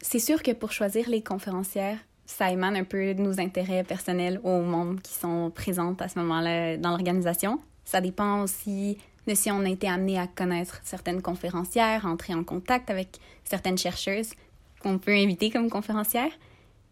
c'est 0.00 0.18
sûr 0.18 0.42
que 0.42 0.50
pour 0.52 0.72
choisir 0.72 1.08
les 1.08 1.22
conférencières, 1.22 1.98
ça 2.26 2.50
émane 2.50 2.76
un 2.76 2.84
peu 2.84 3.14
de 3.14 3.20
nos 3.20 3.40
intérêts 3.40 3.84
personnels 3.84 4.40
au 4.44 4.60
monde 4.60 5.00
qui 5.02 5.14
sont 5.14 5.50
présents 5.54 5.94
à 6.00 6.08
ce 6.08 6.18
moment-là 6.20 6.76
dans 6.76 6.90
l'organisation. 6.90 7.60
Ça 7.84 8.00
dépend 8.00 8.42
aussi 8.42 8.98
de 9.26 9.34
si 9.34 9.50
on 9.50 9.60
a 9.60 9.68
été 9.68 9.88
amené 9.88 10.18
à 10.18 10.26
connaître 10.26 10.80
certaines 10.84 11.22
conférencières, 11.22 12.06
entrer 12.06 12.34
en 12.34 12.44
contact 12.44 12.90
avec 12.90 13.18
certaines 13.44 13.78
chercheuses 13.78 14.32
qu'on 14.80 14.98
peut 14.98 15.12
inviter 15.12 15.50
comme 15.50 15.70
conférencières. 15.70 16.32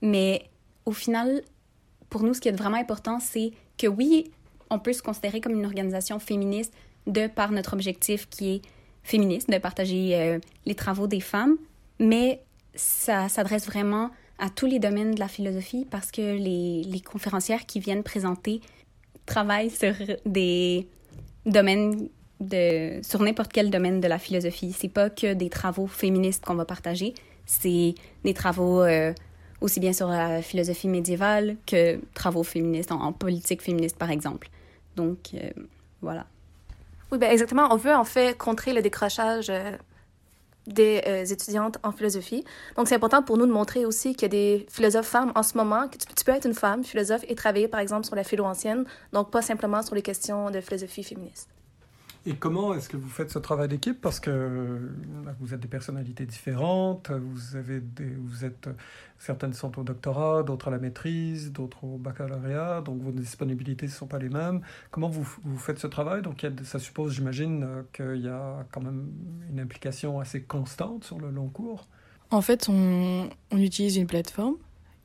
Mais 0.01 0.51
au 0.87 0.93
final, 0.93 1.43
pour 2.11 2.23
nous, 2.23 2.35
ce 2.35 2.41
qui 2.41 2.49
est 2.49 2.57
vraiment 2.57 2.77
important, 2.77 3.21
c'est 3.21 3.53
que 3.79 3.87
oui, 3.87 4.31
on 4.71 4.79
peut 4.79 4.93
se 4.93 5.03
considérer 5.03 5.41
comme 5.41 5.55
une 5.55 5.67
organisation 5.67 6.19
féministe 6.19 6.73
de 7.07 7.27
par 7.27 7.53
notre 7.53 7.75
objectif 7.75 8.29
qui 8.29 8.55
est 8.55 8.63
féministe, 9.03 9.51
de 9.51 9.59
partager 9.59 10.15
euh, 10.15 10.39
les 10.65 10.75
travaux 10.75 11.07
des 11.07 11.21
femmes, 11.21 11.57
mais 11.99 12.43
ça 12.75 13.29
s'adresse 13.29 13.67
vraiment 13.67 14.11
à 14.43 14.51
tous 14.51 14.67
les 14.67 14.81
domaines 14.81 15.15
de 15.15 15.21
la 15.21 15.29
philosophie 15.29 15.87
parce 15.89 16.11
que 16.11 16.21
les, 16.21 16.83
les 16.83 17.01
conférencières 17.01 17.65
qui 17.65 17.79
viennent 17.79 18.03
présenter 18.03 18.61
travaillent 19.25 19.71
sur 19.71 19.95
des 20.27 20.89
domaines 21.47 22.09
de, 22.41 23.01
sur 23.03 23.23
n'importe 23.23 23.53
quel 23.53 23.71
domaine 23.71 24.01
de 24.01 24.09
la 24.09 24.19
philosophie. 24.19 24.75
C'est 24.77 24.89
pas 24.89 25.11
que 25.11 25.33
des 25.33 25.49
travaux 25.49 25.87
féministes 25.87 26.45
qu'on 26.45 26.57
va 26.57 26.65
partager, 26.65 27.15
c'est 27.47 27.95
des 28.25 28.35
travaux 28.35 28.83
euh, 28.83 29.13
aussi 29.61 29.79
bien 29.79 29.93
sur 29.93 30.09
la 30.09 30.43
philosophie 30.43 30.89
médiévale 30.89 31.57
que 31.65 32.01
travaux 32.13 32.43
féministes 32.43 32.91
en, 32.91 33.13
politique 33.13 33.63
féministe, 33.63 33.97
par 33.97 34.11
exemple. 34.11 34.51
Donc, 34.97 35.19
euh, 35.35 35.51
voilà. 36.01 36.27
Oui, 37.13 37.19
ben 37.19 37.31
exactement. 37.31 37.69
On 37.71 37.77
veut 37.77 37.95
en 37.95 38.05
fait 38.05 38.37
contrer 38.37 38.73
le 38.73 38.83
décrochage 38.83 39.51
euh, 39.51 39.77
des 40.67 41.33
étudiantes 41.33 41.79
en 41.83 41.93
philosophie. 41.93 42.45
Donc, 42.77 42.89
c'est 42.89 42.95
important 42.95 43.23
pour 43.23 43.37
nous 43.37 43.47
de 43.47 43.53
montrer 43.53 43.85
aussi 43.85 44.15
qu'il 44.15 44.23
y 44.23 44.25
a 44.27 44.29
des 44.29 44.67
philosophes 44.71 45.07
femmes 45.07 45.33
en 45.35 45.43
ce 45.43 45.57
moment, 45.57 45.89
que 45.89 45.97
tu, 45.97 46.07
tu, 46.15 46.25
peux 46.25 46.33
être 46.33 46.47
une 46.47 46.55
femme 46.55 46.85
philosophe 46.85 47.25
et 47.29 47.35
travailler, 47.35 47.69
par 47.69 47.81
exemple, 47.81 48.07
sur 48.07 48.17
la 48.17 48.25
philo 48.25 48.45
ancienne, 48.45 48.85
donc 49.13 49.31
pas 49.31 49.43
simplement 49.43 49.83
sur 49.83 49.95
les 49.95 50.03
questions 50.03 50.51
de 50.51 50.61
philosophie 50.61 51.03
féministe. 51.03 51.49
Et 52.25 52.35
comment 52.35 52.73
est-ce 52.73 52.89
que 52.89 52.97
vous 52.97 53.09
faites 53.09 53.31
ce 53.31 53.41
travail 53.41 53.67
d'équipe? 53.67 54.01
Parce 54.01 54.21
que 54.21 54.31
euh, 54.31 54.79
vous 55.41 55.55
êtes 55.55 55.61
des 55.61 55.69
personnalités 55.69 56.25
différentes, 56.25 57.11
vous, 57.11 57.57
avez 57.57 57.81
des, 57.81 58.15
vous 58.17 58.45
êtes, 58.45 58.69
certaines 59.19 59.53
sont 59.53 59.77
au 59.79 59.83
doctorat, 59.83 60.45
d'autres 60.45 60.69
à 60.69 60.71
la 60.71 60.79
maîtrise, 60.79 61.51
d'autres 61.51 61.83
au 61.83 61.99
baccalauréat, 61.99 62.83
donc 62.83 63.03
vos 63.03 63.11
disponibilités 63.11 63.87
ne 63.87 63.91
sont 63.91 64.07
pas 64.07 64.19
les 64.19 64.29
mêmes. 64.29 64.61
Comment 64.93 65.09
vous, 65.09 65.27
vous 65.43 65.59
faites 65.59 65.81
ce 65.81 65.89
travail? 65.89 66.23
Donc 66.23 66.47
ça 66.63 66.79
suppose, 66.79 67.13
j'imagine, 67.13 67.65
euh, 67.65 67.83
qu'il 67.93 68.25
y 68.25 68.29
a 68.29 68.65
quand 68.71 68.83
même 68.83 69.11
une 69.51 69.59
implication 69.59 70.21
assez 70.21 70.43
constante 70.43 71.03
sur 71.03 71.19
le 71.19 71.31
long 71.31 71.49
cours. 71.49 71.89
En 72.31 72.41
fait, 72.41 72.69
on, 72.69 73.29
utilise 73.51 73.97
une 73.97 74.07
plateforme 74.07 74.57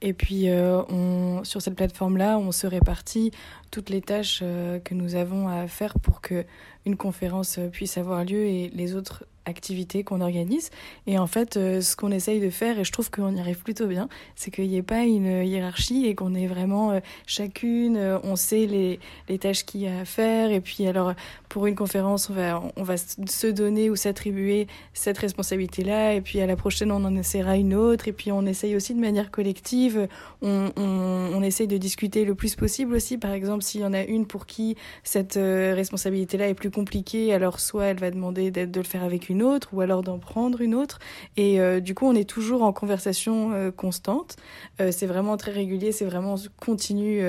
et 0.02 0.14
puis, 0.14 0.50
euh, 0.50 1.44
sur 1.44 1.62
cette 1.62 1.76
plateforme-là, 1.76 2.38
on 2.38 2.52
se 2.52 2.68
répartit 2.68 3.32
toutes 3.72 3.90
les 3.90 4.02
tâches 4.02 4.44
que 4.84 4.94
nous 4.94 5.16
avons 5.16 5.48
à 5.48 5.68
faire 5.68 6.00
pour 6.00 6.22
que 6.22 6.46
une 6.86 6.96
conférence 6.96 7.60
puisse 7.72 7.98
avoir 7.98 8.24
lieu 8.24 8.46
et 8.46 8.72
les 8.74 8.96
autres 8.96 9.26
activités 9.48 10.04
qu'on 10.04 10.22
organise. 10.22 10.70
Et 11.08 11.18
en 11.18 11.28
fait, 11.28 11.58
euh, 11.58 11.82
ce 11.82 11.96
qu'on 11.96 12.12
essaye 12.12 12.40
de 12.40 12.50
faire, 12.50 12.80
et 12.80 12.84
je 12.84 12.92
trouve 12.92 13.10
qu'on 13.10 13.36
y 13.36 13.40
arrive 13.40 13.64
plutôt 13.64 13.88
bien, 13.88 14.10
c'est 14.36 14.52
qu'il 14.52 14.68
n'y 14.68 14.76
ait 14.76 14.84
pas 14.84 15.04
une 15.04 15.46
hiérarchie 15.46 16.06
et 16.06 16.16
qu'on 16.16 16.36
ait 16.36 16.48
vraiment 16.48 16.92
euh, 16.92 17.00
chacune, 17.26 17.98
euh, 17.98 18.20
on 18.24 18.36
sait 18.36 18.66
les, 18.66 19.00
les 19.30 19.40
tâches 19.40 19.66
qu'il 19.66 19.82
y 19.82 19.88
a 19.88 20.00
à 20.00 20.06
faire. 20.06 20.52
Et 20.52 20.60
puis 20.60 20.86
alors, 20.86 21.14
pour 21.50 21.66
une 21.66 21.76
conférence, 21.76 22.30
on 22.30 22.34
va, 22.34 22.62
on 22.76 22.84
va 22.84 22.98
se 22.98 23.48
donner 23.48 23.90
ou 23.90 23.96
s'attribuer 23.96 24.68
cette 24.94 25.18
responsabilité-là. 25.18 26.14
Et 26.14 26.22
puis 26.22 26.42
à 26.42 26.46
la 26.46 26.56
prochaine, 26.56 26.92
on 26.92 27.04
en 27.06 27.16
essaiera 27.16 27.56
une 27.58 27.74
autre. 27.74 28.08
Et 28.08 28.14
puis 28.14 28.32
on 28.32 28.46
essaye 28.46 28.76
aussi 28.76 28.94
de 28.94 29.00
manière 29.00 29.32
collective. 29.32 30.08
On, 30.42 30.72
on, 30.76 31.32
on 31.34 31.42
essaye 31.42 31.68
de 31.68 31.78
discuter 31.78 32.26
le 32.26 32.36
plus 32.36 32.56
possible 32.56 32.94
aussi. 32.94 33.18
Par 33.18 33.32
exemple, 33.32 33.57
s'il 33.64 33.82
y 33.82 33.86
en 33.86 33.94
a 33.94 34.04
une 34.04 34.26
pour 34.26 34.46
qui 34.46 34.76
cette 35.04 35.36
responsabilité-là 35.36 36.50
est 36.50 36.54
plus 36.54 36.72
compliquée, 36.72 37.34
alors 37.34 37.60
soit 37.60 37.86
elle 37.86 38.00
va 38.00 38.12
demander 38.12 38.52
de 38.52 38.80
le 38.80 38.86
faire 38.86 39.04
avec 39.04 39.30
une 39.30 39.44
autre 39.44 39.70
ou 39.74 39.82
alors 39.82 40.02
d'en 40.02 40.20
prendre 40.20 40.62
une 40.62 40.76
autre. 40.76 41.00
Et 41.36 41.60
euh, 41.60 41.80
du 41.80 41.96
coup, 41.96 42.06
on 42.06 42.16
est 42.16 42.30
toujours 42.30 42.64
en 42.64 42.74
conversation 42.74 43.52
euh, 43.54 43.72
constante. 43.72 44.36
Euh, 44.82 44.92
c'est 44.92 45.06
vraiment 45.06 45.38
très 45.38 45.52
régulier, 45.52 45.92
c'est 45.92 46.06
vraiment 46.06 46.36
continu 46.60 47.22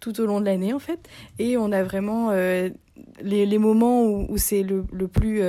tout 0.00 0.20
au 0.20 0.26
long 0.26 0.40
de 0.40 0.46
l'année 0.46 0.72
en 0.72 0.78
fait. 0.78 1.08
Et 1.38 1.56
on 1.56 1.72
a 1.72 1.82
vraiment 1.82 2.30
les, 3.20 3.58
moments 3.58 4.04
où, 4.04 4.26
où 4.28 4.36
c'est 4.36 4.62
le, 4.62 4.84
le, 4.92 5.08
plus... 5.08 5.42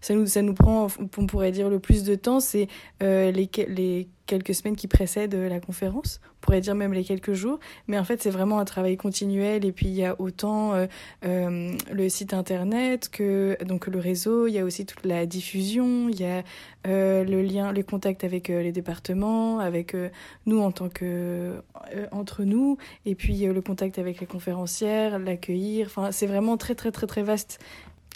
ça, 0.00 0.14
nous, 0.14 0.26
ça 0.26 0.42
nous 0.42 0.54
prend, 0.54 0.88
on 1.18 1.26
pourrait 1.26 1.52
dire, 1.52 1.68
le 1.68 1.78
plus 1.78 2.04
de 2.04 2.14
temps, 2.14 2.40
c'est 2.40 2.68
les, 3.00 3.50
les 3.68 4.08
quelques 4.30 4.54
semaines 4.54 4.76
qui 4.76 4.86
précèdent 4.86 5.34
la 5.34 5.58
conférence, 5.58 6.20
on 6.24 6.40
pourrait 6.40 6.60
dire 6.60 6.76
même 6.76 6.92
les 6.92 7.02
quelques 7.02 7.32
jours, 7.32 7.58
mais 7.88 7.98
en 7.98 8.04
fait 8.04 8.22
c'est 8.22 8.30
vraiment 8.30 8.60
un 8.60 8.64
travail 8.64 8.96
continuel. 8.96 9.64
Et 9.64 9.72
puis 9.72 9.86
il 9.88 9.94
y 9.94 10.04
a 10.04 10.14
autant 10.20 10.72
euh, 10.72 10.86
euh, 11.24 11.72
le 11.92 12.08
site 12.08 12.32
internet 12.32 13.08
que 13.10 13.58
donc 13.64 13.88
le 13.88 13.98
réseau, 13.98 14.46
il 14.46 14.52
y 14.52 14.58
a 14.60 14.64
aussi 14.64 14.86
toute 14.86 15.04
la 15.04 15.26
diffusion, 15.26 16.08
il 16.08 16.20
y 16.20 16.24
a 16.24 16.44
euh, 16.86 17.24
le 17.24 17.42
lien, 17.42 17.72
le 17.72 17.82
contact 17.82 18.22
avec 18.22 18.46
les 18.48 18.70
départements, 18.70 19.58
avec 19.58 19.96
nous 20.46 20.60
en 20.60 20.70
tant 20.70 20.88
que 20.88 21.60
entre 22.12 22.44
nous, 22.44 22.78
et 23.06 23.16
puis 23.16 23.40
le 23.40 23.60
contact 23.60 23.98
avec 23.98 24.20
les 24.20 24.26
conférencières, 24.26 25.18
l'accueillir, 25.18 25.88
enfin 25.88 26.12
c'est 26.12 26.28
vraiment 26.28 26.56
très 26.56 26.76
très 26.76 26.92
très 26.92 27.08
très 27.08 27.24
vaste. 27.24 27.58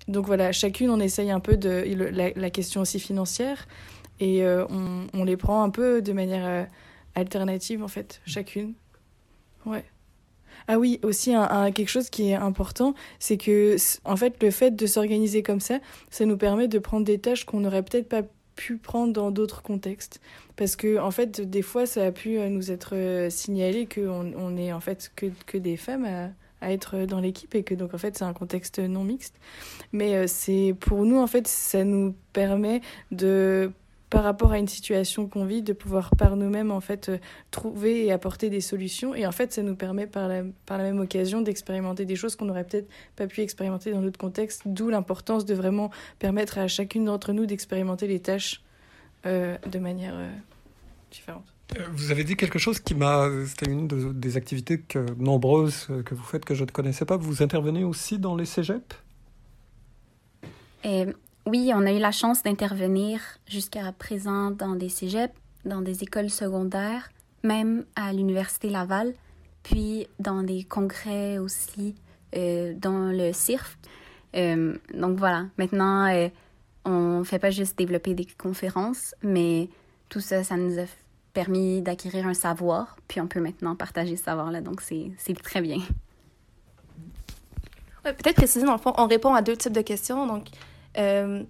Donc 0.06 0.26
voilà, 0.26 0.52
chacune 0.52 0.90
on 0.90 1.00
essaye 1.00 1.32
un 1.32 1.40
peu 1.40 1.56
de 1.56 1.84
la 2.36 2.50
question 2.50 2.82
aussi 2.82 3.00
financière. 3.00 3.66
Et 4.20 4.44
euh, 4.44 4.64
on, 5.12 5.24
les 5.24 5.36
prend 5.36 5.62
un 5.62 5.70
peu 5.70 6.02
de 6.02 6.12
manière 6.12 6.46
euh, 6.46 6.64
alternative, 7.14 7.82
en 7.82 7.88
fait, 7.88 8.20
chacune. 8.26 8.74
Ouais. 9.66 9.84
Ah 10.68 10.78
oui, 10.78 11.00
aussi 11.02 11.34
un, 11.34 11.72
quelque 11.72 11.88
chose 11.88 12.08
qui 12.10 12.30
est 12.30 12.34
important, 12.34 12.94
c'est 13.18 13.36
que 13.36 13.76
en 14.04 14.16
fait 14.16 14.42
le 14.42 14.50
fait 14.50 14.70
de 14.70 14.86
s'organiser 14.86 15.42
comme 15.42 15.60
ça, 15.60 15.78
ça 16.10 16.24
nous 16.24 16.38
permet 16.38 16.68
de 16.68 16.78
prendre 16.78 17.04
des 17.04 17.18
tâches 17.18 17.44
qu'on 17.44 17.60
n'aurait 17.60 17.82
peut-être 17.82 18.08
pas 18.08 18.22
pu 18.56 18.76
prendre 18.78 19.12
dans 19.12 19.30
d'autres 19.30 19.62
contextes. 19.62 20.20
Parce 20.56 20.76
que 20.76 20.98
en 20.98 21.10
fait, 21.10 21.40
des 21.40 21.60
fois, 21.60 21.84
ça 21.86 22.06
a 22.06 22.12
pu 22.12 22.38
euh, 22.38 22.48
nous 22.48 22.70
être 22.70 23.26
signalé 23.30 23.86
qu'on 23.86 24.32
on 24.36 24.56
est 24.56 24.72
en 24.72 24.80
fait 24.80 25.10
que, 25.16 25.26
que 25.46 25.58
des 25.58 25.76
femmes 25.76 26.04
à, 26.04 26.30
à 26.64 26.72
être 26.72 27.04
dans 27.04 27.20
l'équipe 27.20 27.54
et 27.54 27.62
que 27.62 27.74
donc 27.74 27.92
en 27.92 27.98
fait 27.98 28.16
c'est 28.16 28.24
un 28.24 28.32
contexte 28.32 28.78
non 28.78 29.04
mixte. 29.04 29.34
Mais 29.92 30.26
c'est 30.28 30.74
pour 30.80 31.04
nous 31.04 31.18
en 31.18 31.26
fait, 31.26 31.46
ça 31.46 31.84
nous 31.84 32.14
permet 32.32 32.80
de 33.10 33.70
par 34.14 34.22
rapport 34.22 34.52
à 34.52 34.58
une 34.58 34.68
situation 34.68 35.26
qu'on 35.26 35.44
vit, 35.44 35.62
de 35.62 35.72
pouvoir 35.72 36.10
par 36.16 36.36
nous-mêmes 36.36 36.70
en 36.70 36.80
fait 36.80 37.10
trouver 37.50 38.06
et 38.06 38.12
apporter 38.12 38.48
des 38.48 38.60
solutions. 38.60 39.14
Et 39.14 39.26
en 39.26 39.32
fait, 39.32 39.52
ça 39.52 39.62
nous 39.62 39.74
permet 39.74 40.06
par 40.06 40.28
la, 40.28 40.42
par 40.66 40.78
la 40.78 40.84
même 40.84 41.00
occasion 41.00 41.40
d'expérimenter 41.40 42.04
des 42.04 42.14
choses 42.14 42.36
qu'on 42.36 42.44
n'aurait 42.44 42.64
peut-être 42.64 42.88
pas 43.16 43.26
pu 43.26 43.40
expérimenter 43.40 43.90
dans 43.90 44.02
d'autres 44.02 44.18
contextes, 44.18 44.62
d'où 44.66 44.88
l'importance 44.88 45.44
de 45.44 45.54
vraiment 45.54 45.90
permettre 46.20 46.58
à 46.58 46.68
chacune 46.68 47.06
d'entre 47.06 47.32
nous 47.32 47.46
d'expérimenter 47.46 48.06
les 48.06 48.20
tâches 48.20 48.62
de 49.24 49.78
manière 49.78 50.14
différente. 51.10 51.54
Euh, 51.76 51.82
vous 51.92 52.10
avez 52.10 52.24
dit 52.24 52.36
quelque 52.36 52.58
chose 52.58 52.78
qui 52.78 52.94
m'a. 52.94 53.28
C'était 53.46 53.70
une 53.70 53.88
des 53.88 54.36
activités 54.36 54.80
que, 54.80 55.06
nombreuses 55.18 55.86
euh, 55.90 56.02
que 56.02 56.14
vous 56.14 56.22
faites 56.22 56.44
que 56.44 56.54
je 56.54 56.64
ne 56.64 56.70
connaissais 56.70 57.04
pas. 57.04 57.16
Vous 57.16 57.42
intervenez 57.42 57.84
aussi 57.84 58.18
dans 58.18 58.36
les 58.36 58.44
cégeps? 58.44 58.84
Euh, 60.84 61.12
Oui, 61.46 61.72
on 61.74 61.84
a 61.84 61.92
eu 61.92 61.98
la 61.98 62.10
chance 62.10 62.42
d'intervenir 62.42 63.20
jusqu'à 63.46 63.92
présent 63.92 64.50
dans 64.50 64.76
des 64.76 64.88
cégeps, 64.88 65.34
dans 65.66 65.82
des 65.82 66.02
écoles 66.02 66.30
secondaires, 66.30 67.10
même 67.42 67.84
à 67.96 68.14
l'Université 68.14 68.70
Laval, 68.70 69.12
puis 69.62 70.06
dans 70.18 70.42
des 70.42 70.64
congrès 70.64 71.36
aussi, 71.36 71.94
dans 72.32 73.12
le 73.12 73.32
CIRF. 73.32 73.78
donc 74.34 75.18
voilà, 75.18 75.46
maintenant, 75.58 76.30
on 76.86 77.18
ne 77.18 77.24
fait 77.24 77.38
pas 77.38 77.50
juste 77.50 77.76
développer 77.76 78.14
des 78.14 78.26
conférences, 78.26 79.14
mais 79.22 79.68
tout 80.08 80.20
ça, 80.20 80.44
ça 80.44 80.56
nous 80.56 80.78
a 80.78 80.84
permis 81.34 81.82
d'acquérir 81.82 82.26
un 82.26 82.34
savoir, 82.34 82.96
puis 83.06 83.20
on 83.20 83.26
peut 83.26 83.40
maintenant 83.40 83.76
partager 83.76 84.16
ce 84.16 84.24
savoir-là, 84.24 84.62
donc 84.62 84.80
c'est 84.80 85.42
très 85.42 85.60
bien. 85.60 85.78
Peut-être 88.02 88.36
préciser, 88.36 88.64
dans 88.64 88.72
le 88.72 88.78
fond, 88.78 88.94
on 88.96 89.06
répond 89.06 89.34
à 89.34 89.42
deux 89.42 89.56
types 89.56 89.72
de 89.72 89.80
questions. 89.80 90.26
Donc, 90.26 90.48
euh, 90.98 91.42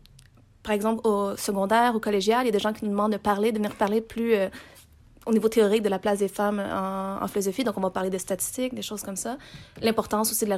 par 0.63 0.73
exemple, 0.73 1.07
au 1.07 1.37
secondaire, 1.37 1.95
au 1.95 2.01
collégial, 2.01 2.43
il 2.43 2.47
y 2.47 2.49
a 2.49 2.53
des 2.53 2.59
gens 2.59 2.73
qui 2.73 2.85
nous 2.85 2.91
demandent 2.91 3.13
de 3.13 3.19
parler, 3.19 3.53
de 3.53 3.59
venir 3.59 3.75
parler 3.75 4.01
plus 4.01 4.35
euh, 4.35 4.49
au 5.27 5.33
niveau 5.33 5.49
théorique 5.49 5.83
de 5.83 5.91
la 5.91 5.99
place 5.99 6.19
des 6.21 6.29
femmes 6.29 6.59
en, 6.59 7.27
philosophie. 7.29 7.65
Donc, 7.65 7.77
on 7.77 7.81
va 7.81 7.91
parler 7.91 8.11
de 8.11 8.19
statistiques, 8.19 8.75
des 8.75 8.83
choses 8.83 9.03
comme 9.03 9.17
ça. 9.17 9.37
L'importance 9.83 10.31
aussi 10.31 10.45
de 10.45 10.51
la, 10.51 10.57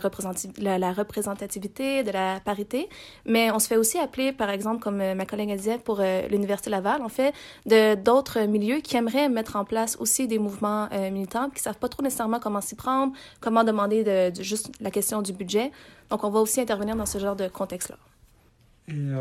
représentativité, 0.93 2.02
de 2.05 2.11
la 2.11 2.40
parité. 2.40 2.88
Mais 3.25 3.50
on 3.50 3.59
se 3.59 3.69
fait 3.69 3.76
aussi 3.76 3.99
appeler, 3.99 4.33
par 4.33 4.50
exemple, 4.50 4.81
comme 4.81 5.00
euh, 5.00 5.14
ma 5.14 5.26
collègue 5.26 5.57
disait, 5.57 5.78
pour 5.78 6.00
l'Université 6.31 6.71
Laval, 6.71 7.00
on 7.02 7.09
fait 7.09 7.33
d'autres 7.97 8.40
milieux 8.43 8.78
qui 8.78 8.97
aimeraient 8.97 9.28
mettre 9.28 9.57
en 9.57 9.64
place 9.64 9.97
aussi 9.99 10.28
des 10.28 10.38
mouvements 10.38 10.88
militants, 11.11 11.49
qui 11.50 11.57
ne 11.57 11.62
savent 11.62 11.78
pas 11.78 11.88
trop 11.88 12.02
nécessairement 12.02 12.40
comment 12.40 12.61
s'y 12.61 12.75
prendre, 12.75 13.12
comment 13.40 13.64
demander 13.64 14.05
de, 14.05 14.43
juste 14.43 14.71
la 14.81 14.90
question 14.90 15.23
du 15.23 15.33
budget. 15.33 15.71
Donc, 16.11 16.23
on 16.23 16.31
va 16.31 16.40
aussi 16.40 16.61
intervenir 16.61 16.97
dans 16.97 17.07
ce 17.07 17.19
genre 17.19 17.37
de 17.37 17.49
contexte-là. 17.49 17.97
Et 18.88 19.12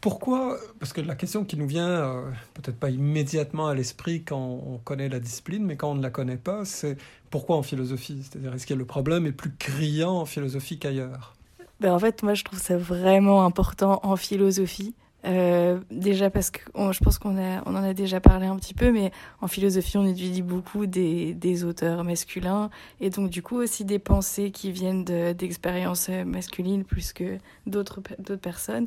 pourquoi 0.00 0.58
Parce 0.78 0.92
que 0.92 1.00
la 1.00 1.16
question 1.16 1.44
qui 1.44 1.56
nous 1.56 1.66
vient, 1.66 1.88
euh, 1.88 2.30
peut-être 2.54 2.78
pas 2.78 2.90
immédiatement 2.90 3.66
à 3.66 3.74
l'esprit 3.74 4.22
quand 4.22 4.38
on 4.38 4.78
connaît 4.78 5.08
la 5.08 5.18
discipline, 5.18 5.64
mais 5.64 5.76
quand 5.76 5.90
on 5.90 5.96
ne 5.96 6.02
la 6.02 6.10
connaît 6.10 6.36
pas, 6.36 6.64
c'est 6.64 6.96
pourquoi 7.30 7.56
en 7.56 7.62
philosophie? 7.62 8.22
C'est-à-dire, 8.22 8.54
est-ce 8.54 8.66
que 8.66 8.74
le 8.74 8.84
problème 8.84 9.26
est 9.26 9.32
plus 9.32 9.52
criant 9.58 10.20
en 10.20 10.24
philosophie 10.24 10.78
qu'ailleurs? 10.78 11.34
Ben 11.80 11.92
En 11.92 11.98
fait, 11.98 12.22
moi, 12.22 12.34
je 12.34 12.44
trouve 12.44 12.60
ça 12.60 12.78
vraiment 12.78 13.44
important 13.44 13.98
en 14.04 14.16
philosophie. 14.16 14.94
Euh, 15.24 15.80
déjà 15.90 16.30
parce 16.30 16.50
que 16.50 16.60
je 16.92 16.98
pense 17.00 17.18
qu'on 17.18 17.36
on 17.36 17.74
en 17.74 17.82
a 17.82 17.92
déjà 17.92 18.20
parlé 18.20 18.46
un 18.46 18.56
petit 18.56 18.74
peu, 18.74 18.92
mais 18.92 19.10
en 19.40 19.48
philosophie, 19.48 19.96
on 19.98 20.06
étudie 20.06 20.42
beaucoup 20.42 20.86
des, 20.86 21.34
des 21.34 21.64
auteurs 21.64 22.04
masculins 22.04 22.70
et 23.00 23.10
donc 23.10 23.28
du 23.28 23.42
coup 23.42 23.56
aussi 23.56 23.84
des 23.84 23.98
pensées 23.98 24.50
qui 24.50 24.70
viennent 24.70 25.04
d'expériences 25.04 26.08
masculines 26.08 26.84
plus 26.84 27.12
que 27.12 27.38
d'autres 27.66 28.00
personnes. 28.40 28.86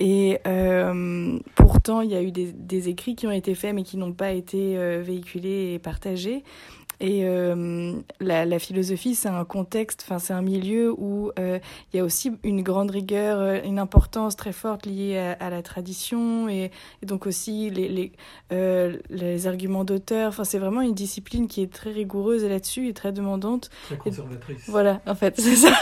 Et 0.00 0.38
euh, 0.46 1.38
pourtant, 1.54 2.00
il 2.00 2.10
y 2.10 2.16
a 2.16 2.22
eu 2.22 2.30
des, 2.30 2.52
des, 2.52 2.88
écrits 2.88 3.14
qui 3.14 3.26
ont 3.26 3.32
été 3.32 3.54
faits 3.54 3.74
mais 3.74 3.82
qui 3.82 3.96
n'ont 3.96 4.12
pas 4.12 4.32
été 4.32 4.76
euh, 4.76 5.02
véhiculés 5.04 5.74
et 5.74 5.78
partagés. 5.78 6.42
Et 7.00 7.24
euh, 7.24 7.92
la, 8.20 8.46
la, 8.46 8.58
philosophie, 8.58 9.14
c'est 9.14 9.28
un 9.28 9.44
contexte, 9.44 10.02
enfin 10.04 10.18
c'est 10.18 10.32
un 10.32 10.40
milieu 10.40 10.94
où 10.96 11.30
euh, 11.38 11.58
il 11.92 11.98
y 11.98 12.00
a 12.00 12.04
aussi 12.04 12.32
une 12.42 12.62
grande 12.62 12.90
rigueur, 12.90 13.38
euh, 13.38 13.60
une 13.64 13.78
importance 13.78 14.34
très 14.34 14.52
forte 14.52 14.86
liée 14.86 15.18
à, 15.18 15.32
à 15.32 15.50
la 15.50 15.62
tradition 15.62 16.48
et, 16.48 16.70
et, 17.02 17.06
donc 17.06 17.26
aussi 17.26 17.68
les, 17.68 17.88
les, 17.88 18.12
euh, 18.50 18.96
les 19.10 19.46
arguments 19.46 19.84
d'auteur. 19.84 20.28
Enfin 20.28 20.44
c'est 20.44 20.58
vraiment 20.58 20.80
une 20.80 20.94
discipline 20.94 21.48
qui 21.48 21.60
est 21.60 21.70
très 21.70 21.92
rigoureuse 21.92 22.44
là-dessus 22.44 22.88
et 22.88 22.94
très 22.94 23.12
demandante. 23.12 23.68
Très 23.84 23.98
conservatrice. 23.98 24.62
voilà, 24.68 25.02
en 25.06 25.14
fait, 25.14 25.34
c'est 25.40 25.56
ça. 25.56 25.78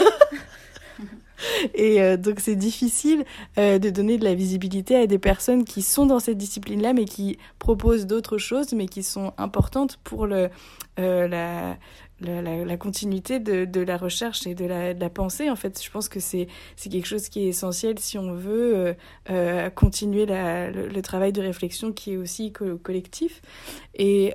Et 1.73 2.01
euh, 2.01 2.17
donc 2.17 2.39
c'est 2.39 2.55
difficile 2.55 3.25
euh, 3.57 3.79
de 3.79 3.89
donner 3.89 4.17
de 4.17 4.23
la 4.23 4.35
visibilité 4.35 4.95
à 4.95 5.07
des 5.07 5.19
personnes 5.19 5.63
qui 5.63 5.81
sont 5.81 6.05
dans 6.05 6.19
cette 6.19 6.37
discipline-là, 6.37 6.93
mais 6.93 7.05
qui 7.05 7.37
proposent 7.59 8.05
d'autres 8.05 8.37
choses, 8.37 8.73
mais 8.73 8.87
qui 8.87 9.03
sont 9.03 9.33
importantes 9.37 9.99
pour 10.03 10.27
le, 10.27 10.49
euh, 10.99 11.27
la, 11.27 11.77
la, 12.21 12.77
continuité 12.77 13.39
de, 13.39 13.65
de, 13.65 13.81
la 13.81 13.97
recherche 13.97 14.47
et 14.47 14.55
de 14.55 14.65
la, 14.65 15.09
pensée. 15.09 15.49
En 15.49 15.55
fait, 15.55 15.81
je 15.83 15.89
pense 15.89 16.09
que 16.09 16.19
c'est 16.19 16.47
quelque 16.77 17.07
chose 17.07 17.29
qui 17.29 17.45
est 17.45 17.47
essentiel 17.49 17.99
si 17.99 18.17
on 18.17 18.33
veut 18.33 18.95
continuer 19.75 20.25
le, 20.25 20.87
le, 20.87 21.01
travail 21.01 21.33
de 21.33 21.41
réflexion 21.41 21.91
qui 21.91 22.13
est 22.13 22.17
aussi 22.17 22.53
collectif. 22.83 23.41
Et 23.95 24.33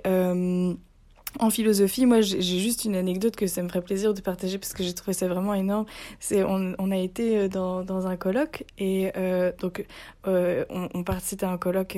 en 1.38 1.50
philosophie, 1.50 2.06
moi, 2.06 2.20
j'ai 2.20 2.40
juste 2.40 2.84
une 2.84 2.96
anecdote 2.96 3.36
que 3.36 3.46
ça 3.46 3.62
me 3.62 3.68
ferait 3.68 3.82
plaisir 3.82 4.14
de 4.14 4.20
partager 4.20 4.58
parce 4.58 4.72
que 4.72 4.82
j'ai 4.82 4.94
trouvé 4.94 5.12
ça 5.12 5.28
vraiment 5.28 5.54
énorme. 5.54 5.86
C'est 6.18 6.42
on, 6.42 6.90
a 6.90 6.96
été 6.96 7.38
euh, 7.38 7.48
dans, 7.48 7.82
dans 7.82 8.06
un 8.06 8.16
colloque 8.16 8.64
et 8.78 9.12
euh, 9.16 9.52
donc 9.60 9.84
euh, 10.26 10.64
on, 10.70 10.88
on 10.92 11.04
participait 11.04 11.46
à 11.46 11.50
un 11.50 11.58
colloque 11.58 11.96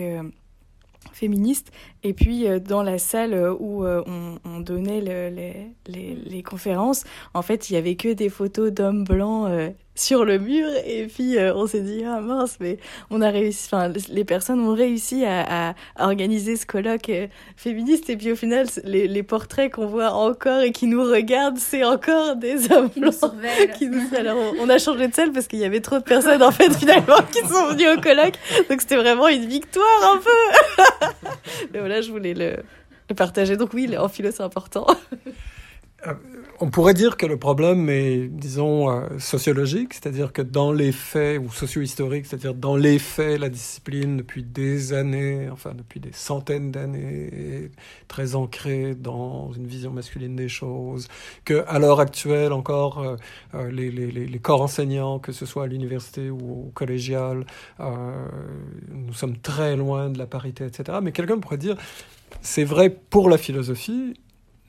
féministe 1.13 1.73
et 2.05 2.13
puis 2.13 2.47
dans 2.61 2.83
la 2.83 2.99
salle 2.99 3.35
où 3.59 3.85
on, 3.85 4.39
on, 4.45 4.61
donnait 4.61 5.01
le, 5.01 5.35
les, 5.35 5.67
les, 5.87 6.15
les, 6.15 6.43
conférences, 6.43 7.05
en 7.35 7.43
fait, 7.43 7.71
il 7.71 7.75
y 7.75 7.77
avait 7.77 7.97
que 7.97 8.13
des 8.13 8.29
photos 8.29 8.71
d'hommes 8.71 9.05
blancs 9.05 9.51
sur 9.95 10.25
le 10.25 10.39
mur 10.39 10.67
et 10.87 11.07
puis 11.07 11.37
euh, 11.37 11.55
on 11.55 11.67
s'est 11.67 11.81
dit 11.83 12.03
ah 12.07 12.21
mince 12.21 12.57
mais 12.61 12.79
on 13.11 13.21
a 13.21 13.29
réussi 13.29 13.69
enfin 13.71 13.93
les 14.09 14.25
personnes 14.25 14.61
ont 14.61 14.75
réussi 14.75 15.25
à, 15.25 15.69
à, 15.71 15.75
à 15.97 16.07
organiser 16.07 16.57
ce 16.57 16.65
colloque 16.65 17.11
euh, 17.11 17.27
féministe 17.57 18.09
et 18.09 18.17
puis 18.17 18.33
au 18.33 18.37
final 18.37 18.67
les, 18.85 19.07
les 19.07 19.23
portraits 19.23 19.71
qu'on 19.71 19.87
voit 19.87 20.13
encore 20.13 20.61
et 20.63 20.73
qui 20.73 20.87
nous 20.87 21.03
regardent 21.03 21.59
c'est 21.59 21.85
encore 21.85 22.37
des 22.37 22.73
hommes 22.73 22.89
qui 22.89 23.01
blancs. 23.01 23.15
nous 23.23 23.69
qui 23.79 23.89
nous 23.89 24.03
alors 24.17 24.39
on, 24.39 24.65
on, 24.65 24.69
a 24.71 24.79
changé 24.79 25.09
de 25.09 25.15
salle 25.15 25.33
parce 25.33 25.47
qu'il 25.47 25.59
y 25.59 25.65
avait 25.65 25.81
trop 25.81 25.99
de 25.99 26.05
personnes 26.05 26.43
en 26.43 26.53
fait 26.53 26.73
finalement 26.75 27.19
qui 27.31 27.41
sont 27.41 27.69
venues 27.69 27.91
au 27.91 28.01
colloque. 28.01 28.39
Donc 28.71 28.81
c'était 28.81 28.97
vraiment 28.97 29.29
une 29.29 29.47
victoire 29.47 30.15
un 30.15 30.19
peu. 30.19 31.09
Mais 31.73 31.81
voilà 31.81 32.01
je 32.01 32.11
voulais 32.11 32.35
le, 32.35 32.57
le 33.11 33.15
partager. 33.15 33.57
Donc 33.57 33.75
oui 33.75 33.95
en 33.99 34.09
philo 34.09 34.31
c'est 34.33 34.43
important 34.43 34.87
on 36.63 36.71
pourrait 36.71 36.95
dire 36.95 37.17
que 37.17 37.27
le 37.27 37.37
problème 37.37 37.89
est, 37.89 38.29
disons, 38.29 38.89
euh, 38.89 39.19
sociologique, 39.19 39.95
c'est-à-dire 39.95 40.33
que 40.33 40.43
dans 40.43 40.71
les 40.71 40.93
faits, 40.93 41.41
ou 41.41 41.51
socio-historique, 41.51 42.25
c'est-à-dire 42.25 42.55
dans 42.55 42.77
les 42.77 43.01
faits, 43.01 43.41
la 43.41 43.49
discipline, 43.49 44.19
depuis 44.19 44.45
des 44.45 44.93
années, 44.93 45.49
enfin 45.51 45.73
depuis 45.75 45.99
des 45.99 46.13
centaines 46.13 46.71
d'années, 46.71 47.31
est 47.33 47.71
très 48.07 48.37
ancrée 48.37 48.95
dans 48.95 49.53
une 49.53 49.67
vision 49.67 49.91
masculine 49.91 50.37
des 50.37 50.49
choses, 50.49 51.09
que 51.45 51.65
l'heure 51.81 51.99
actuelle 51.99 52.53
encore, 52.53 53.01
euh, 53.01 53.17
euh 53.55 53.69
les, 53.73 54.39
corps 54.39 54.63
enseignants, 54.63 55.19
que 55.19 55.33
ce 55.33 55.47
soit 55.47 55.65
à 55.65 55.67
l'université 55.67 56.31
ou 56.31 56.67
au 56.69 56.71
collégial, 56.75 57.45
euh, 57.81 58.29
nous 58.89 59.15
sommes 59.15 59.37
très 59.37 59.75
loin 59.75 60.11
de 60.11 60.19
la 60.19 60.27
parité, 60.27 60.65
etc. 60.65 60.99
Mais 61.03 61.11
quelqu'un 61.11 61.39
pourrait 61.39 61.59
dire, 61.59 61.77
c'est 62.41 62.65
vrai 62.65 62.89
pour 62.89 63.29
la 63.29 63.37
philosophie, 63.37 64.15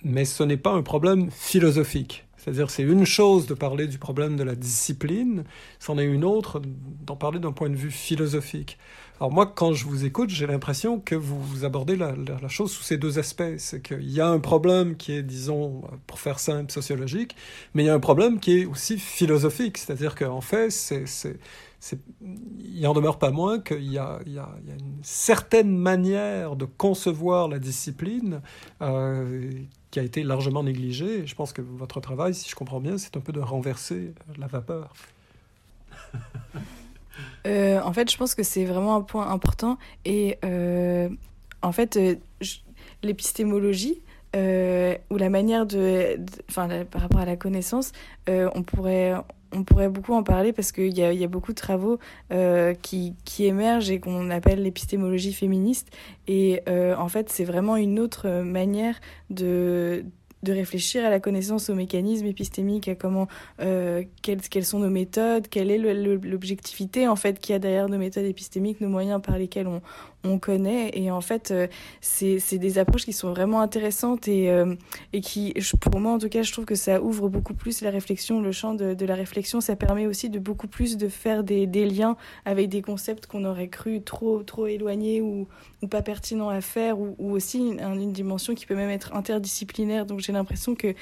mais 0.03 0.25
ce 0.25 0.43
n'est 0.43 0.57
pas 0.57 0.71
un 0.71 0.83
problème 0.83 1.29
philosophique. 1.31 2.25
C'est-à-dire, 2.37 2.69
c'est 2.69 2.83
une 2.83 3.05
chose 3.05 3.47
de 3.47 3.53
parler 3.53 3.87
du 3.87 3.97
problème 3.97 4.35
de 4.35 4.43
la 4.43 4.55
discipline, 4.55 5.45
c'en 5.79 5.97
est 5.97 6.03
une 6.03 6.25
autre 6.25 6.61
d'en 7.05 7.15
parler 7.15 7.39
d'un 7.39 7.53
point 7.53 7.69
de 7.69 7.75
vue 7.75 7.91
philosophique. 7.91 8.77
Alors 9.19 9.31
moi, 9.31 9.45
quand 9.45 9.71
je 9.71 9.85
vous 9.85 10.03
écoute, 10.03 10.29
j'ai 10.29 10.45
l'impression 10.45 10.99
que 10.99 11.15
vous, 11.15 11.63
abordez 11.63 11.95
la, 11.95 12.11
la, 12.11 12.37
la, 12.41 12.47
chose 12.49 12.71
sous 12.71 12.83
ces 12.83 12.97
deux 12.97 13.17
aspects. 13.17 13.57
C'est 13.57 13.81
qu'il 13.81 14.11
y 14.11 14.19
a 14.19 14.27
un 14.27 14.39
problème 14.39 14.97
qui 14.97 15.13
est, 15.13 15.23
disons, 15.23 15.83
pour 16.05 16.19
faire 16.19 16.39
simple, 16.39 16.69
sociologique, 16.69 17.33
mais 17.73 17.83
il 17.83 17.85
y 17.85 17.89
a 17.89 17.93
un 17.93 18.01
problème 18.01 18.41
qui 18.41 18.59
est 18.59 18.65
aussi 18.65 18.97
philosophique. 18.97 19.77
C'est-à-dire 19.77 20.15
qu'en 20.15 20.41
fait, 20.41 20.69
c'est 20.69 21.05
il 21.91 22.81
n'en 22.81 22.93
demeure 22.93 23.19
pas 23.19 23.31
moins 23.31 23.59
qu'il 23.59 23.91
y, 23.91 23.97
a 23.97 24.19
une 24.25 25.03
certaine 25.03 25.75
manière 25.75 26.55
de 26.55 26.65
concevoir 26.65 27.47
la 27.47 27.59
discipline 27.59 28.41
euh, 28.81 29.51
qui 29.91 29.99
a 29.99 30.03
été 30.03 30.23
largement 30.23 30.63
négligée. 30.63 31.27
Je 31.27 31.35
pense 31.35 31.51
que 31.53 31.61
votre 31.61 31.99
travail, 31.99 32.33
si 32.33 32.49
je 32.49 32.55
comprends 32.55 32.79
bien, 32.79 32.97
c'est 32.97 33.17
un 33.17 33.19
peu 33.19 33.33
de 33.33 33.41
renverser 33.41 34.13
la 34.37 34.47
vapeur. 34.47 34.93
euh, 37.47 37.81
en 37.81 37.93
fait, 37.93 38.09
je 38.09 38.17
pense 38.17 38.33
que 38.33 38.43
c'est 38.43 38.65
vraiment 38.65 38.95
un 38.95 39.01
point 39.01 39.29
important. 39.29 39.77
Et 40.05 40.37
euh, 40.45 41.09
en 41.61 41.71
fait, 41.71 41.99
l'épistémologie, 43.03 44.01
ou 44.35 45.17
la 45.17 45.29
manière 45.29 45.67
de, 45.67 46.17
enfin, 46.49 46.85
par 46.85 47.01
rapport 47.01 47.19
à 47.19 47.25
la 47.25 47.35
connaissance, 47.35 47.91
on 48.27 48.63
pourrait 48.63 49.13
on 49.53 49.63
pourrait 49.63 49.89
beaucoup 49.89 50.13
en 50.13 50.23
parler 50.23 50.53
parce 50.53 50.71
qu'il 50.71 50.97
y 50.97 51.03
a, 51.03 51.13
y 51.13 51.23
a 51.23 51.27
beaucoup 51.27 51.51
de 51.51 51.57
travaux 51.57 51.99
euh, 52.31 52.73
qui, 52.73 53.15
émergent 53.39 53.91
et 53.91 53.99
qu'on 53.99 54.29
appelle 54.29 54.63
l'épistémologie 54.63 55.33
féministe. 55.33 55.89
Et 56.27 56.61
euh, 56.67 56.95
en 56.95 57.07
fait, 57.07 57.29
c'est 57.29 57.43
vraiment 57.43 57.75
une 57.75 57.99
autre 57.99 58.41
manière 58.41 58.99
de 59.29 60.05
de 60.43 60.53
réfléchir 60.53 61.05
à 61.05 61.09
la 61.09 61.19
connaissance, 61.19 61.69
aux 61.69 61.75
mécanismes 61.75 62.25
épistémiques, 62.25 62.87
à 62.87 62.95
comment, 62.95 63.27
euh, 63.61 64.03
quelles, 64.21 64.65
sont 64.65 64.79
nos 64.79 64.89
méthodes, 64.89 65.47
quelle 65.47 65.71
est 65.71 65.77
l'objectivité 65.77 67.07
en 67.07 67.15
fait 67.15 67.39
qu'il 67.39 67.53
y 67.53 67.55
a 67.55 67.59
derrière 67.59 67.89
nos 67.89 67.97
méthodes 67.97 68.25
épistémiques, 68.25 68.81
nos 68.81 68.89
moyens 68.89 69.21
par 69.21 69.37
lesquels 69.37 69.67
on, 69.67 69.81
on 70.23 70.39
connaît. 70.39 70.91
Et 70.93 71.11
en 71.11 71.21
fait, 71.21 71.51
euh, 71.51 71.67
c'est 72.01 72.57
des 72.57 72.77
approches 72.77 73.05
qui 73.05 73.13
sont 73.13 73.29
vraiment 73.29 73.61
intéressantes 73.61 74.27
et, 74.27 74.49
euh, 74.49 74.75
et 75.11 75.21
qui, 75.21 75.53
pour 75.81 75.99
moi 75.99 76.13
en 76.13 76.19
tout 76.19 76.29
cas, 76.29 76.41
je 76.41 76.51
trouve 76.51 76.65
que 76.65 76.75
ça 76.75 77.01
ouvre 77.01 77.29
beaucoup 77.29 77.53
plus 77.53 77.81
la 77.81 77.89
réflexion, 77.89 78.41
le 78.41 78.51
champ 78.51 78.73
de, 78.73 79.05
la 79.05 79.15
réflexion. 79.15 79.61
Ça 79.61 79.75
permet 79.75 80.07
aussi 80.07 80.29
de 80.29 80.39
beaucoup 80.39 80.67
plus 80.67 80.97
de 80.97 81.07
faire 81.07 81.43
des, 81.43 81.65
liens 81.85 82.15
avec 82.45 82.69
des 82.69 82.81
concepts 82.81 83.27
qu'on 83.27 83.43
aurait 83.43 83.67
cru 83.67 84.01
trop, 84.01 84.43
trop 84.43 84.67
éloignés 84.67 85.21
ou, 85.21 85.47
ou 85.81 85.87
pas 85.87 86.01
pertinents 86.01 86.49
à 86.49 86.61
faire, 86.61 86.99
ou, 86.99 87.15
ou 87.17 87.31
aussi 87.31 87.59
une, 87.59 87.81
une, 87.81 88.13
dimension 88.13 88.53
qui 88.55 88.65
peut 88.65 88.75
même 88.75 88.89
être 88.89 89.13
interdisciplinaire. 89.15 90.05
Donc 90.05 90.19
j'ai 90.19 90.32
l'impression 90.33 90.75
que 90.75 90.93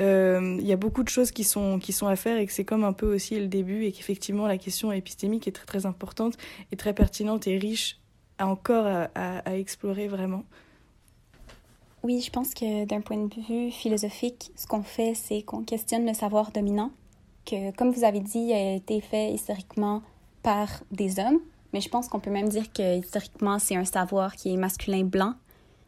euh, 0.00 0.56
il 0.60 0.66
y 0.66 0.72
a 0.72 0.76
beaucoup 0.76 1.02
de 1.02 1.08
choses 1.08 1.30
qui 1.30 1.44
sont, 1.44 1.78
qui 1.78 1.92
sont 1.92 2.06
à 2.06 2.16
faire 2.16 2.38
et 2.38 2.46
que 2.46 2.52
c'est 2.52 2.64
comme 2.64 2.84
un 2.84 2.92
peu 2.92 3.14
aussi 3.14 3.38
le 3.38 3.46
début 3.46 3.84
et 3.84 3.92
qu'effectivement 3.92 4.46
la 4.46 4.58
question 4.58 4.92
épistémique 4.92 5.48
est 5.48 5.52
très 5.52 5.66
très 5.66 5.86
importante 5.86 6.36
et 6.72 6.76
très 6.76 6.94
pertinente 6.94 7.46
et 7.46 7.58
riche 7.58 7.98
encore 8.38 8.86
à, 8.86 9.08
à, 9.14 9.56
explorer 9.56 10.08
vraiment 10.08 10.44
Oui, 12.02 12.20
je 12.20 12.30
pense 12.30 12.52
que 12.52 12.84
d'un 12.84 13.00
point 13.00 13.16
de 13.16 13.34
vue 13.48 13.70
philosophique, 13.70 14.50
ce 14.56 14.66
qu'on 14.66 14.82
fait, 14.82 15.14
c'est 15.14 15.42
qu'on 15.42 15.62
questionne 15.64 16.06
le 16.06 16.12
savoir 16.12 16.52
dominant, 16.52 16.90
que, 17.46 17.70
comme 17.76 17.90
vous 17.90 18.04
avez 18.04 18.20
dit, 18.20 18.52
a 18.52 18.74
été 18.74 19.00
fait 19.00 19.32
historiquement 19.32 20.02
par 20.42 20.68
des 20.90 21.18
hommes, 21.18 21.40
mais 21.72 21.80
je 21.80 21.88
pense 21.88 22.08
qu'on 22.08 22.20
peut 22.20 22.30
même 22.30 22.48
dire 22.48 22.72
que 22.72 22.98
historiquement, 22.98 23.58
c'est 23.58 23.76
un 23.76 23.84
savoir 23.84 24.36
qui 24.36 24.52
est 24.52 24.56
masculin 24.56 25.04
blanc. 25.04 25.34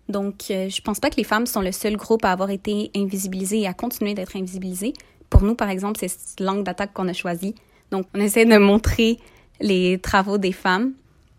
Donc, 0.09 0.51
euh, 0.51 0.69
je 0.69 0.81
pense 0.81 1.01
pas 1.01 1.11
que 1.11 1.17
les 1.17 1.25
femmes 1.25 1.47
sont 1.47 1.61
le 1.61 1.73
seul 1.73 1.97
groupe 1.97 2.25
à 2.25 2.33
avoir 2.33 2.51
été 2.51 2.91
invisibilisé 2.97 3.61
et 3.61 3.67
à 3.67 3.75
continuer 3.75 4.15
d'être 4.15 4.37
invisibilisé. 4.37 4.95
Pour 5.29 5.43
nous, 5.43 5.55
par 5.55 5.69
exemple, 5.69 5.99
c'est 6.01 6.09
cette 6.09 6.41
langue 6.41 6.65
d'attaque 6.65 6.93
qu'on 6.95 7.09
a 7.09 7.13
choisie. 7.13 7.55
Donc, 7.91 8.07
on 8.15 8.21
essaie 8.21 8.47
de 8.47 8.57
montrer 8.57 9.19
les 9.61 9.99
travaux 9.99 10.39
des 10.39 10.53
femmes, 10.53 10.93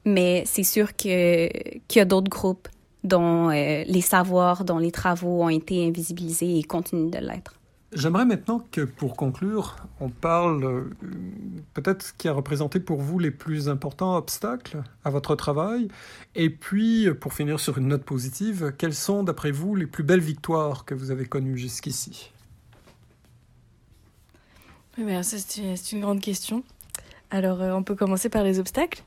mais 0.05 0.43
c'est 0.45 0.63
sûr 0.63 0.95
qu'il 0.95 1.49
y 1.95 1.99
a 1.99 2.05
d'autres 2.05 2.29
groupes 2.29 2.67
dont 3.03 3.49
euh, 3.49 3.83
les 3.87 4.01
savoirs, 4.01 4.65
dont 4.65 4.77
les 4.77 4.91
travaux 4.91 5.43
ont 5.43 5.49
été 5.49 5.87
invisibilisés 5.87 6.59
et 6.59 6.63
continuent 6.63 7.09
de 7.09 7.19
l'être. 7.19 7.58
J'aimerais 7.91 8.25
maintenant 8.25 8.63
que, 8.71 8.81
pour 8.81 9.15
conclure, 9.15 9.77
on 9.99 10.09
parle 10.09 10.63
euh, 10.63 10.89
peut-être 11.73 12.03
ce 12.03 12.13
qui 12.13 12.27
a 12.27 12.33
représenté 12.33 12.79
pour 12.79 13.01
vous 13.01 13.17
les 13.17 13.31
plus 13.31 13.67
importants 13.67 14.15
obstacles 14.15 14.83
à 15.03 15.09
votre 15.09 15.35
travail, 15.35 15.87
et 16.35 16.51
puis, 16.51 17.07
pour 17.19 17.33
finir 17.33 17.59
sur 17.59 17.79
une 17.79 17.87
note 17.87 18.03
positive, 18.03 18.73
quelles 18.77 18.93
sont, 18.93 19.23
d'après 19.23 19.49
vous, 19.49 19.73
les 19.73 19.87
plus 19.87 20.03
belles 20.03 20.19
victoires 20.19 20.85
que 20.85 20.93
vous 20.93 21.09
avez 21.09 21.25
connues 21.25 21.57
jusqu'ici? 21.57 22.31
C'est 24.95 25.91
une 25.91 26.01
grande 26.01 26.21
question. 26.21 26.63
Alors, 27.31 27.61
euh, 27.61 27.71
on 27.71 27.81
peut 27.81 27.95
commencer 27.95 28.29
par 28.29 28.43
les 28.43 28.59
obstacles. 28.59 29.03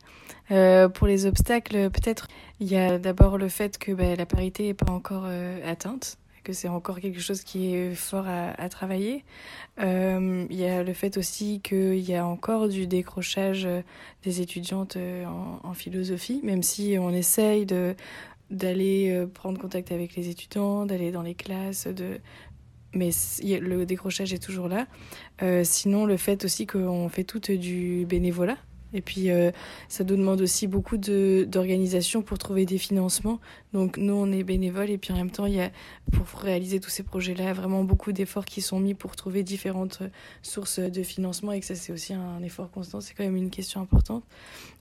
Euh, 0.51 0.88
pour 0.88 1.07
les 1.07 1.27
obstacles, 1.27 1.88
peut-être, 1.90 2.27
il 2.59 2.66
y 2.66 2.77
a 2.77 2.99
d'abord 2.99 3.38
le 3.38 3.49
fait 3.49 3.79
que 3.79 3.92
bah, 3.92 4.16
la 4.16 4.27
parité 4.27 4.64
n'est 4.64 4.75
pas 4.75 4.90
encore 4.90 5.27
atteinte, 5.64 6.18
que 6.42 6.52
c'est 6.52 6.68
encore 6.68 7.00
quelque 7.00 7.20
chose 7.20 7.42
qui 7.42 7.74
est 7.74 7.94
fort 7.94 8.26
à, 8.26 8.68
travailler. 8.68 9.24
Euh, 9.81 10.46
il 10.50 10.57
y 10.57 10.64
a 10.64 10.83
le 10.83 10.92
fait 10.92 11.16
aussi 11.16 11.61
qu'il 11.62 12.00
y 12.00 12.14
a 12.14 12.26
encore 12.26 12.68
du 12.68 12.87
décrochage 12.87 13.68
des 14.22 14.40
étudiantes 14.40 14.96
en, 14.96 15.61
en, 15.62 15.74
philosophie, 15.74 16.40
même 16.42 16.62
si 16.62 16.96
on 16.98 17.11
essaye 17.11 17.66
de 17.66 17.94
d'aller 18.50 19.26
prendre 19.33 19.59
contact 19.59 19.92
avec 19.92 20.14
les 20.14 20.28
étudiants, 20.28 20.85
d'aller 20.85 21.11
dans 21.11 21.22
les 21.22 21.35
classes, 21.35 21.87
de 21.87 22.20
mais 22.94 23.11
le 23.48 23.85
décrochage 23.85 24.33
est 24.33 24.42
toujours 24.42 24.68
là. 24.68 24.87
Euh, 25.42 25.64
sinon, 25.64 26.05
le 26.05 26.16
fait 26.16 26.44
aussi 26.44 26.66
qu'on 26.66 27.09
fait 27.09 27.24
tout 27.24 27.40
du 27.40 28.07
bénévolat. 28.07 28.59
Et 28.94 29.00
puis, 29.00 29.31
euh, 29.31 29.50
ça 29.88 30.05
nous 30.05 30.16
demande 30.16 30.40
aussi 30.40 30.66
beaucoup 30.66 30.96
d'organisation 30.96 32.22
pour 32.22 32.38
trouver 32.38 32.66
des 32.66 32.78
financements. 32.78 33.40
Donc, 33.72 33.96
nous, 33.96 34.14
on 34.14 34.31
est 34.33 34.42
bénévoles. 34.42 34.90
Et 34.90 34.98
puis, 34.98 35.12
en 35.12 35.16
même 35.16 35.31
temps, 35.31 35.46
il 35.46 35.55
y 35.55 35.61
a, 35.61 35.70
pour 36.12 36.26
réaliser 36.40 36.81
tous 36.81 36.90
ces 36.90 37.02
projets-là, 37.02 37.52
vraiment 37.52 37.85
beaucoup 37.85 38.12
d'efforts 38.12 38.44
qui 38.44 38.61
sont 38.61 38.81
mis 38.81 38.94
pour 38.94 39.16
trouver 39.16 39.42
différentes 39.42 40.02
sources 40.42 40.78
de 40.78 41.02
financement. 41.02 41.52
Et 41.52 41.61
que 41.61 41.66
ça, 41.66 41.74
c'est 41.74 41.92
aussi 41.92 42.14
un 42.14 42.42
effort 42.42 42.70
constant. 42.70 43.00
C'est 43.00 43.14
quand 43.14 43.24
même 43.24 43.37
une 43.37 43.50
question 43.50 43.81
importante. 43.81 44.24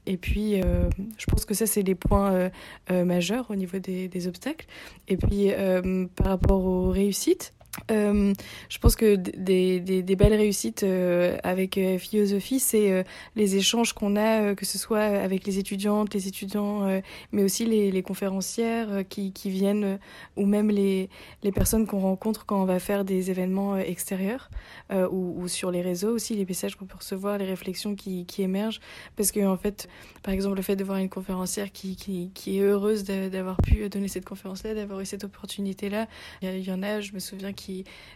Et 0.05 0.17
puis, 0.17 0.61
euh, 0.61 0.89
je 1.17 1.25
pense 1.27 1.45
que 1.45 1.53
ça, 1.53 1.67
c'est 1.67 1.83
les 1.83 1.95
points 1.95 2.33
euh, 2.33 2.49
euh, 2.89 3.05
majeurs 3.05 3.49
au 3.51 3.55
niveau 3.55 3.79
des, 3.79 4.27
obstacles. 4.27 4.65
Et 5.07 5.17
puis, 5.17 5.51
euh, 5.51 6.07
par 6.15 6.27
rapport 6.27 6.63
aux 6.63 6.89
réussites, 6.89 7.53
euh, 7.89 8.33
je 8.69 8.77
pense 8.79 8.95
que 8.95 9.15
des, 9.15 9.79
des, 9.79 10.15
belles 10.15 10.33
réussites 10.33 10.83
euh, 10.83 11.37
avec 11.43 11.77
euh, 11.77 11.97
philosophie, 11.97 12.59
c'est 12.59 12.91
euh, 12.91 13.03
les 13.35 13.55
échanges 13.55 13.93
qu'on 13.93 14.17
a, 14.17 14.55
que 14.55 14.65
ce 14.65 14.77
soit 14.77 14.99
avec 14.99 15.45
les 15.45 15.57
étudiantes, 15.57 16.13
les 16.13 16.27
étudiants, 16.27 17.01
mais 17.31 17.43
aussi 17.43 17.65
les, 17.65 18.01
conférencières 18.01 19.03
qui, 19.07 19.31
qui 19.31 19.49
viennent, 19.49 19.99
ou 20.35 20.45
même 20.45 20.69
les, 20.69 21.09
les 21.43 21.51
personnes 21.51 21.85
qu'on 21.85 21.99
rencontre 21.99 22.45
quand 22.45 22.61
on 22.61 22.65
va 22.65 22.79
faire 22.79 23.05
des 23.05 23.29
événements 23.29 23.77
extérieurs, 23.77 24.49
ou, 24.91 25.35
ou, 25.37 25.47
sur 25.47 25.71
les 25.71 25.81
réseaux 25.81 26.13
aussi, 26.13 26.35
les 26.35 26.45
messages 26.45 26.75
qu'on 26.75 26.85
peut 26.85 26.97
recevoir, 26.97 27.37
les 27.37 27.45
réflexions 27.45 27.95
qui, 27.95 28.25
qui 28.25 28.41
émergent. 28.41 28.79
Parce 29.15 29.31
que, 29.31 29.45
en 29.45 29.57
fait, 29.57 29.87
par 30.23 30.33
exemple, 30.33 30.55
le 30.55 30.61
fait 30.63 30.75
de 30.75 30.83
voir 30.83 30.97
une 30.97 31.09
conférencière 31.09 31.71
qui, 31.71 31.95
qui, 31.95 32.31
qui 32.33 32.57
est 32.57 32.61
heureuse 32.61 33.03
d'avoir 33.03 33.57
pu 33.57 33.87
donner 33.89 34.07
cette 34.07 34.25
conférence-là, 34.25 34.73
d'avoir 34.73 34.99
eu 34.99 35.05
cette 35.05 35.23
opportunité-là, 35.23 36.07
il 36.41 36.49
y, 36.57 36.63
y 36.63 36.71
en 36.71 36.81
a, 36.81 37.01
je 37.01 37.13
me 37.13 37.19
souviens, 37.19 37.53
qui 37.53 37.60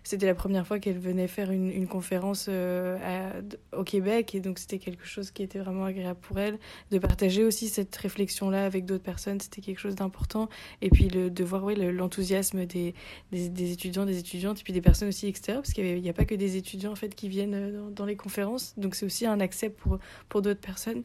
c'était 0.04 0.26
la 0.26 0.36
première 0.36 0.66
fois 0.66 0.80
qu'elle 0.80 1.00
venait 1.00 1.28
faire 1.28 1.52
une, 1.52 1.88
conférence 1.88 2.48
euh, 2.50 3.42
au 3.72 3.84
Québec 3.84 4.34
et 4.36 4.40
donc 4.40 4.60
c'était 4.60 4.80
quelque 4.80 5.06
chose 5.06 5.32
qui 5.32 5.44
était 5.44 5.60
vraiment 5.60 5.86
agréable 5.86 6.20
pour 6.20 6.40
elle 6.40 6.58
de 6.92 6.98
partager 6.98 7.44
aussi 7.44 7.70
cette 7.70 7.96
réflexion 7.96 8.50
là 8.50 8.66
avec 8.66 8.86
d'autres 8.86 9.04
personnes 9.04 9.40
c'était 9.40 9.62
quelque 9.62 9.80
chose 9.80 9.96
d'important 9.96 10.50
et 10.82 10.90
puis 10.90 11.10
le, 11.10 11.30
de 11.30 11.44
voir 11.44 11.64
ouais, 11.64 11.76
l'enthousiasme 11.76 12.66
des, 12.66 12.94
étudiants 13.32 14.06
des 14.06 14.18
étudiantes 14.18 14.60
et 14.60 14.64
puis 14.64 14.74
des 14.74 14.82
personnes 14.82 15.10
aussi 15.10 15.28
extérieures 15.28 15.62
parce 15.62 15.74
qu'il 15.74 16.02
n'y 16.02 16.10
a 16.10 16.14
pas 16.14 16.26
que 16.26 16.36
des 16.36 16.58
étudiants 16.58 16.92
en 16.92 16.96
fait 16.96 17.14
qui 17.14 17.30
viennent 17.30 17.54
euh, 17.54 17.90
dans, 17.92 18.06
les 18.06 18.16
conférences 18.16 18.74
donc 18.78 18.96
c'est 18.96 19.06
aussi 19.06 19.26
un 19.26 19.40
accès 19.40 19.70
pour 19.70 20.00
d'autres 20.42 20.60
personnes. 20.60 21.04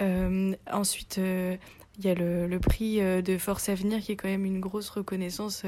Euh, 0.00 0.54
ensuite 0.70 1.20
il 1.98 2.04
y 2.04 2.08
a 2.08 2.14
le, 2.14 2.58
prix 2.60 3.00
de 3.00 3.38
Force 3.38 3.68
Avenir 3.68 4.00
qui 4.00 4.12
est 4.12 4.16
quand 4.16 4.28
même 4.28 4.44
une 4.44 4.60
grosse 4.60 4.88
reconnaissance 4.88 5.64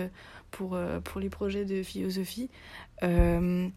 pour 0.50 1.20
les 1.20 1.30
projets 1.30 1.64
de 1.64 1.82
philosophie. 1.82 2.50
Euh, 3.02 3.68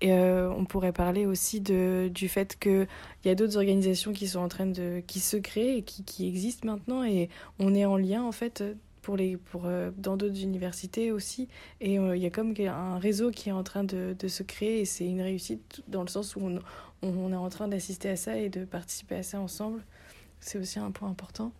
et 0.00 0.12
euh, 0.12 0.50
on 0.50 0.64
pourrait 0.64 0.92
parler 0.92 1.26
aussi 1.26 1.60
de, 1.60 2.10
du 2.12 2.28
fait 2.28 2.58
qu'il 2.58 2.86
y 3.24 3.28
a 3.28 3.34
d'autres 3.34 3.56
organisations 3.56 4.12
qui 4.12 4.28
sont 4.28 4.40
en 4.40 4.48
train 4.48 4.66
de 4.66 5.02
qui 5.06 5.20
se 5.20 5.36
créent 5.36 5.78
et 5.78 5.82
qui, 5.82 6.04
qui 6.04 6.28
existent 6.28 6.66
maintenant. 6.66 7.04
Et 7.04 7.28
on 7.58 7.74
est 7.74 7.84
en 7.84 7.96
lien 7.96 8.22
en 8.22 8.32
fait 8.32 8.64
pour 9.02 9.16
les 9.16 9.36
pour 9.36 9.66
euh, 9.66 9.90
dans 9.96 10.16
d'autres 10.16 10.42
universités 10.42 11.12
aussi. 11.12 11.48
Et 11.80 11.94
il 11.94 12.16
y 12.16 12.26
a 12.26 12.30
comme 12.30 12.54
un 12.58 12.98
réseau 12.98 13.30
qui 13.30 13.48
est 13.48 13.52
en 13.52 13.62
train 13.62 13.84
de, 13.84 14.14
de 14.18 14.28
se 14.28 14.42
créer 14.42 14.80
et 14.80 14.84
c'est 14.84 15.06
une 15.06 15.22
réussite 15.22 15.82
dans 15.88 16.02
le 16.02 16.08
sens 16.08 16.36
où 16.36 16.40
on, 16.40 16.58
on 17.02 17.32
est 17.32 17.36
en 17.36 17.48
train 17.48 17.68
d'assister 17.68 18.10
à 18.10 18.16
ça 18.16 18.36
et 18.36 18.48
de 18.48 18.64
participer 18.64 19.16
à 19.16 19.22
ça 19.22 19.40
ensemble. 19.40 19.84
C'est 20.40 20.58
aussi 20.58 20.78
un 20.78 20.90
point 20.90 21.08
important 21.08 21.52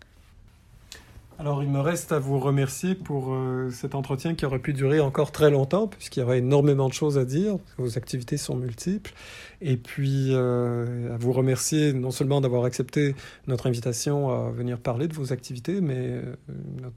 alors 1.38 1.62
il 1.62 1.68
me 1.68 1.81
reste 1.81 2.12
à 2.12 2.18
vous 2.18 2.38
remercier 2.38 2.94
pour 2.94 3.33
euh, 3.33 3.70
cet 3.70 3.94
entretien 3.94 4.35
qui 4.35 4.47
aurait 4.47 4.59
pu 4.59 4.73
durer 4.73 5.01
encore 5.01 5.33
très 5.33 5.51
longtemps 5.51 5.87
puisqu'il 5.87 6.20
y 6.20 6.23
aurait 6.23 6.38
énormément 6.38 6.88
de 6.88 6.94
choses 6.94 7.18
à 7.18 7.25
dire, 7.25 7.57
vos 7.79 7.97
activités 7.99 8.37
sont 8.37 8.57
multiples. 8.57 9.12
Et 9.61 9.79
puis 9.79 10.29
euh, 10.31 11.14
à 11.14 11.16
vous 11.16 11.33
remercier 11.33 11.94
non 11.94 12.11
seulement 12.11 12.42
d'avoir 12.42 12.64
accepté 12.64 13.14
notre 13.47 13.66
invitation 13.66 14.29
à 14.29 14.51
venir 14.51 14.79
parler 14.79 15.09
de 15.09 15.14
vos 15.14 15.33
activités, 15.33 15.81
mais 15.81 15.97
euh, 15.97 16.37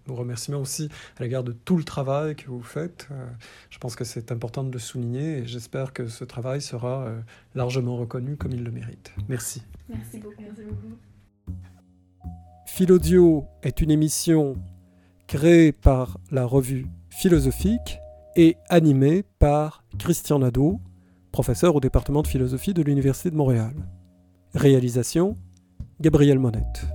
nos 0.08 0.16
remerciements 0.16 0.60
aussi 0.60 0.90
à 1.18 1.24
l'égard 1.24 1.44
de 1.44 1.54
tout 1.54 1.78
le 1.78 1.86
travail 1.86 2.36
que 2.36 2.48
vous 2.48 2.62
faites. 2.62 3.08
Euh, 3.12 3.26
je 3.70 3.78
pense 3.78 3.96
que 3.96 4.04
c'est 4.04 4.34
important 4.34 4.64
de 4.66 4.72
le 4.72 4.80
souligner 4.80 5.38
et 5.38 5.48
j'espère 5.48 5.94
que 5.94 6.08
ce 6.08 6.26
travail 6.26 6.62
sera 6.62 7.08
largement 7.56 7.96
reconnu 7.96 8.36
comme 8.36 8.52
il 8.52 8.64
le 8.64 8.72
mérite. 8.72 9.14
Merci. 9.30 9.64
Merci 9.88 10.20
beaucoup. 10.20 10.44
Philodio 12.68 13.46
est 13.64 13.82
une 13.82 13.90
émission 13.90 14.56
créée 15.26 15.72
par 15.72 16.20
la 16.30 16.46
revue 16.46 16.86
philosophique 17.10 18.00
et 18.36 18.58
animée 18.70 19.24
par 19.40 19.84
Christian 19.98 20.40
Nadeau, 20.40 20.80
professeur 21.32 21.76
au 21.76 21.80
département 21.80 22.22
de 22.22 22.28
philosophie 22.28 22.76
de 22.76 22.84
l'Université 22.84 23.32
de 23.32 23.36
Montréal. 23.36 23.74
Réalisation 24.54 25.38
Gabriel 26.02 26.38
Monette. 26.38 26.86